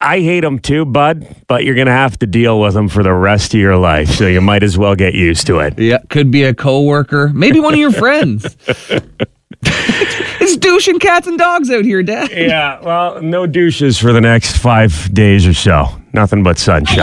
I 0.02 0.19
hate 0.19 0.41
them 0.41 0.60
too, 0.60 0.84
bud, 0.84 1.34
but 1.48 1.63
you're 1.63 1.76
going 1.76 1.88
to 1.88 1.93
have 1.93 2.19
to 2.19 2.28
deal 2.28 2.60
with 2.60 2.74
them 2.74 2.89
for 2.89 3.04
the 3.04 3.13
rest 3.13 3.54
of 3.54 3.62
your 3.62 3.78
life. 3.78 4.10
So 4.10 4.28
you 4.28 4.41
might 4.41 4.62
as 4.62 4.78
well 4.78 4.96
get 4.96 5.13
used 5.13 5.48
to 5.48 5.60
it. 5.60 5.80
Yeah, 5.80 6.00
could 6.10 6.30
be 6.30 6.43
a 6.43 6.54
coworker, 6.54 7.30
maybe 7.30 7.62
one 7.62 7.74
of 7.74 7.80
your 7.80 7.93
friends. 7.93 8.46
it's 9.62 10.58
douching 10.58 11.00
cats 11.00 11.28
and 11.28 11.38
dogs 11.38 11.69
out 11.72 11.86
here, 11.86 12.04
Dad. 12.04 12.32
Yeah, 12.32 12.82
well, 12.82 13.22
no 13.22 13.48
douches 13.48 13.98
for 13.98 14.12
the 14.12 14.22
next 14.22 14.58
five 14.58 15.13
days 15.13 15.48
or 15.48 15.54
so. 15.54 15.88
Nothing 16.12 16.43
but 16.43 16.58
sunshine. 16.58 16.98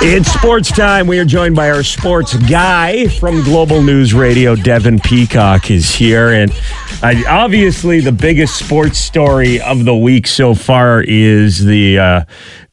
It's 0.00 0.30
sports 0.30 0.70
time. 0.70 1.08
We 1.08 1.18
are 1.18 1.24
joined 1.24 1.56
by 1.56 1.72
our 1.72 1.82
sports 1.82 2.36
guy 2.48 3.08
from 3.08 3.42
Global 3.42 3.82
News 3.82 4.14
Radio. 4.14 4.54
Devin 4.54 5.00
Peacock 5.00 5.72
is 5.72 5.92
here. 5.92 6.28
And 6.30 6.52
uh, 7.02 7.20
obviously, 7.28 7.98
the 7.98 8.12
biggest 8.12 8.56
sports 8.56 8.96
story 8.96 9.60
of 9.60 9.84
the 9.84 9.96
week 9.96 10.28
so 10.28 10.54
far 10.54 11.02
is 11.02 11.64
the. 11.64 11.98
Uh, 11.98 12.24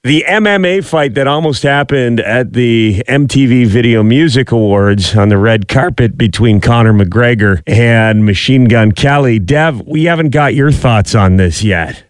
the 0.03 0.23
MMA 0.27 0.85
fight 0.85 1.15
that 1.15 1.25
almost 1.25 1.63
happened 1.63 2.19
at 2.19 2.53
the 2.53 3.01
MTV 3.07 3.65
Video 3.65 4.03
Music 4.03 4.51
Awards 4.51 5.15
on 5.15 5.29
the 5.29 5.37
red 5.39 5.67
carpet 5.67 6.15
between 6.15 6.61
Conor 6.61 6.93
McGregor 6.93 7.63
and 7.65 8.23
Machine 8.23 8.65
Gun 8.65 8.91
Kelly. 8.91 9.39
Dev, 9.39 9.81
we 9.87 10.03
haven't 10.03 10.29
got 10.29 10.53
your 10.53 10.71
thoughts 10.71 11.15
on 11.15 11.37
this 11.37 11.63
yet. 11.63 12.03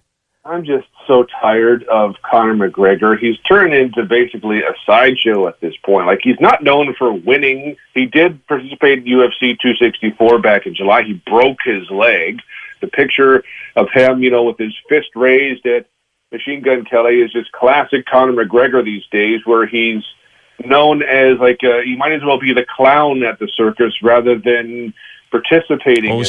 I'm 0.44 0.66
just 0.66 0.88
so 1.08 1.26
tired 1.42 1.84
of 1.86 2.16
Conor 2.22 2.70
McGregor. 2.70 3.18
He's 3.18 3.38
turned 3.40 3.74
into 3.74 4.04
basically 4.04 4.60
a 4.60 4.74
sideshow 4.86 5.48
at 5.48 5.60
this 5.62 5.76
point. 5.84 6.08
Like 6.08 6.20
he's 6.22 6.40
not 6.40 6.64
known 6.64 6.94
for 6.98 7.14
winning. 7.14 7.78
He 7.94 8.06
did 8.06 8.46
participate 8.48 9.00
in 9.00 9.06
UFC 9.06 9.60
264 9.60 10.40
back 10.40 10.66
in 10.66 10.76
July. 10.76 11.04
He 11.04 11.14
broke 11.14 11.60
his 11.64 11.90
leg. 11.90 12.42
The 12.82 12.88
picture 12.88 13.44
of 13.76 13.88
him, 13.94 14.22
you 14.22 14.32
know, 14.32 14.44
with 14.44 14.58
his 14.58 14.74
fist 14.90 15.10
raised 15.16 15.66
at 15.66 15.88
Machine 16.32 16.62
Gun 16.62 16.86
Kelly 16.86 17.22
is 17.22 17.32
just 17.32 17.52
classic 17.52 18.06
Conor 18.06 18.46
McGregor 18.46 18.84
these 18.84 19.06
days, 19.12 19.42
where 19.46 19.66
he's 19.66 20.04
known 20.64 21.02
as 21.04 21.40
like 21.40 21.60
uh, 21.64 21.82
he 21.84 21.96
might 21.96 22.12
as 22.12 22.24
well 22.24 22.40
be 22.40 22.54
the 22.54 22.66
clown 22.76 23.24
at 23.24 23.40
the 23.40 23.48
circus 23.56 23.94
rather 24.02 24.38
than 24.38 24.94
participating. 25.32 26.12
Oh, 26.12 26.22
in 26.22 26.24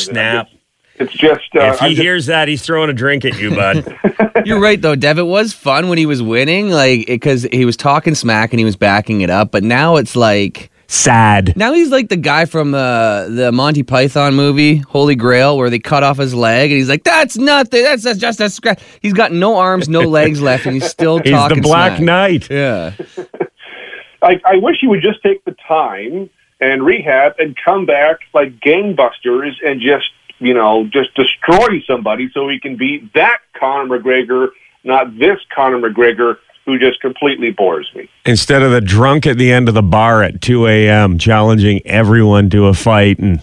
this. 0.45 0.57
Snap. 0.97 1.09
It's 1.09 1.13
just 1.19 1.55
uh, 1.57 1.73
if 1.75 1.79
he 1.81 1.89
just- 1.91 2.01
hears 2.03 2.27
that, 2.27 2.49
he's 2.49 2.63
throwing 2.63 2.91
a 2.91 2.93
drink 2.93 3.25
at 3.25 3.39
you, 3.39 3.55
bud. 3.55 3.97
You're 4.45 4.61
right 4.61 4.81
though, 4.81 4.95
Dev. 4.97 5.19
It 5.19 5.23
was 5.27 5.53
fun 5.53 5.89
when 5.89 5.99
he 5.99 6.07
was 6.07 6.23
winning, 6.23 6.71
like 6.71 7.07
because 7.07 7.43
he 7.53 7.65
was 7.65 7.77
talking 7.77 8.15
smack 8.15 8.53
and 8.53 8.59
he 8.61 8.65
was 8.65 8.77
backing 8.77 9.21
it 9.23 9.31
up. 9.31 9.51
But 9.51 9.63
now 9.65 9.97
it's 9.97 10.15
like 10.17 10.71
sad. 10.89 11.57
Now 11.57 11.73
he's 11.73 11.91
like 11.91 12.09
the 12.11 12.17
guy 12.17 12.45
from 12.45 12.73
uh, 12.75 13.27
the 13.29 13.51
Monty 13.53 13.83
Python 13.83 14.35
movie 14.35 14.77
Holy 14.77 15.17
Grail, 15.17 15.57
where 15.57 15.69
they 15.71 15.79
cut 15.81 16.03
off 16.05 16.19
his 16.19 16.33
leg, 16.35 16.71
and 16.71 16.79
he's 16.79 16.89
like, 16.89 17.03
"That's 17.05 17.37
nothing. 17.37 17.83
That's, 17.83 18.05
that's 18.05 18.19
just 18.21 18.41
a 18.41 18.49
scratch." 18.51 18.81
He's 19.03 19.13
got 19.15 19.33
no 19.33 19.57
arms, 19.57 19.89
no 19.89 20.03
legs 20.03 20.41
left, 20.41 20.67
and 20.67 20.75
he's 20.75 20.89
still 20.89 21.19
He's 21.25 21.33
talking. 21.33 21.57
the 21.57 21.63
Black 21.63 21.97
smack. 21.99 22.03
Knight. 22.03 22.51
Yeah. 22.51 22.93
I, 24.23 24.41
I 24.45 24.57
wish 24.57 24.79
he 24.81 24.87
would 24.87 25.03
just 25.03 25.23
take 25.23 25.45
the 25.45 25.55
time 25.69 26.31
and 26.61 26.85
rehab 26.85 27.35
and 27.39 27.55
come 27.63 27.85
back 27.87 28.21
like 28.33 28.59
gangbusters 28.61 29.53
and 29.65 29.81
just 29.81 30.11
you 30.39 30.55
know 30.55 30.89
just 30.93 31.15
destroy 31.15 31.83
somebody 31.87 32.31
so 32.33 32.49
he 32.49 32.61
can 32.61 32.77
beat 32.77 33.13
that 33.15 33.39
Conor 33.55 33.99
McGregor, 33.99 34.49
not 34.85 35.19
this 35.19 35.39
Conor 35.55 35.79
McGregor 35.79 36.37
who 36.67 36.79
just 36.79 37.01
completely 37.01 37.53
bores 37.53 37.91
me. 37.95 38.09
Instead 38.27 38.61
of 38.61 38.73
the 38.73 38.81
drunk 38.81 39.25
at 39.25 39.39
the 39.39 39.53
end 39.53 39.69
of 39.69 39.75
the 39.75 39.83
bar 39.83 40.23
at 40.23 40.43
2 40.43 40.67
a.m. 40.67 41.17
challenging 41.17 41.81
everyone 41.87 42.51
to 42.51 42.67
a 42.67 42.75
fight 42.75 43.21
and 43.21 43.41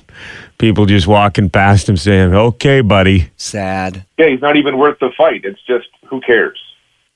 people 0.58 0.86
just 0.86 1.08
walking 1.08 1.50
past 1.50 1.88
him 1.88 1.96
saying, 1.96 2.36
okay, 2.36 2.82
buddy. 2.82 3.32
Sad. 3.38 4.06
Yeah, 4.18 4.28
he's 4.28 4.42
not 4.42 4.58
even 4.58 4.78
worth 4.78 5.00
the 5.00 5.10
fight. 5.18 5.46
It's 5.46 5.62
just 5.66 5.88
who 6.08 6.20
cares. 6.20 6.62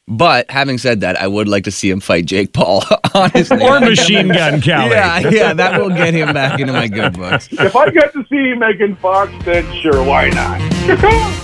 But 0.10 0.50
having 0.50 0.78
said 0.78 1.02
that, 1.02 1.20
I 1.20 1.28
would 1.28 1.50
like 1.50 1.66
to 1.66 1.72
see 1.72 1.90
him 1.90 2.00
fight 2.00 2.26
Jake 2.26 2.54
Paul. 2.54 2.84
Honestly, 3.14 3.62
Or 3.62 3.80
Machine 3.82 4.30
Gun 4.30 4.62
Kelly. 4.62 4.92
Yeah, 4.92 5.20
yeah, 5.30 5.54
that 5.54 5.82
will 5.82 5.90
get 5.90 6.14
him 6.14 6.34
back 6.34 6.60
into 6.60 6.72
my 6.72 6.88
good 6.88 7.14
books. 7.14 7.50
if 7.52 7.76
I 7.76 7.90
get 7.90 8.14
to 8.14 8.26
see 8.30 8.54
Megan 8.54 8.96
Fox, 8.96 9.32
then 9.44 9.70
sure, 9.82 10.02
why 10.04 10.30
not? 10.30 10.62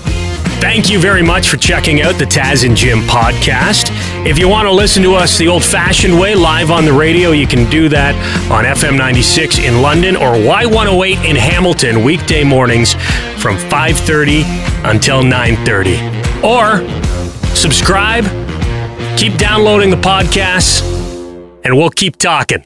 Thank 0.61 0.89
you 0.89 0.97
very 0.97 1.21
much 1.21 1.49
for 1.49 1.57
checking 1.57 2.01
out 2.01 2.15
the 2.15 2.23
Taz 2.23 2.65
and 2.65 2.73
Jim 2.77 2.99
podcast. 2.99 3.89
If 4.25 4.39
you 4.39 4.47
want 4.47 4.65
to 4.65 4.71
listen 4.71 5.03
to 5.03 5.13
us 5.13 5.37
the 5.37 5.49
old 5.49 5.61
fashioned 5.61 6.17
way, 6.17 6.33
live 6.35 6.71
on 6.71 6.85
the 6.85 6.93
radio, 6.93 7.31
you 7.31 7.45
can 7.45 7.69
do 7.69 7.89
that 7.89 8.15
on 8.49 8.63
FM 8.63 8.97
96 8.97 9.59
in 9.59 9.81
London 9.81 10.15
or 10.15 10.35
Y108 10.35 11.25
in 11.29 11.35
Hamilton, 11.35 12.01
weekday 12.01 12.45
mornings 12.45 12.93
from 13.41 13.57
5.30 13.57 14.43
until 14.89 15.21
9.30. 15.21 15.99
Or 16.45 16.79
subscribe, 17.57 18.23
keep 19.17 19.37
downloading 19.37 19.89
the 19.89 19.97
podcasts, 19.97 20.81
and 21.63 21.77
we'll 21.77 21.89
keep 21.89 22.17
talking. 22.17 22.65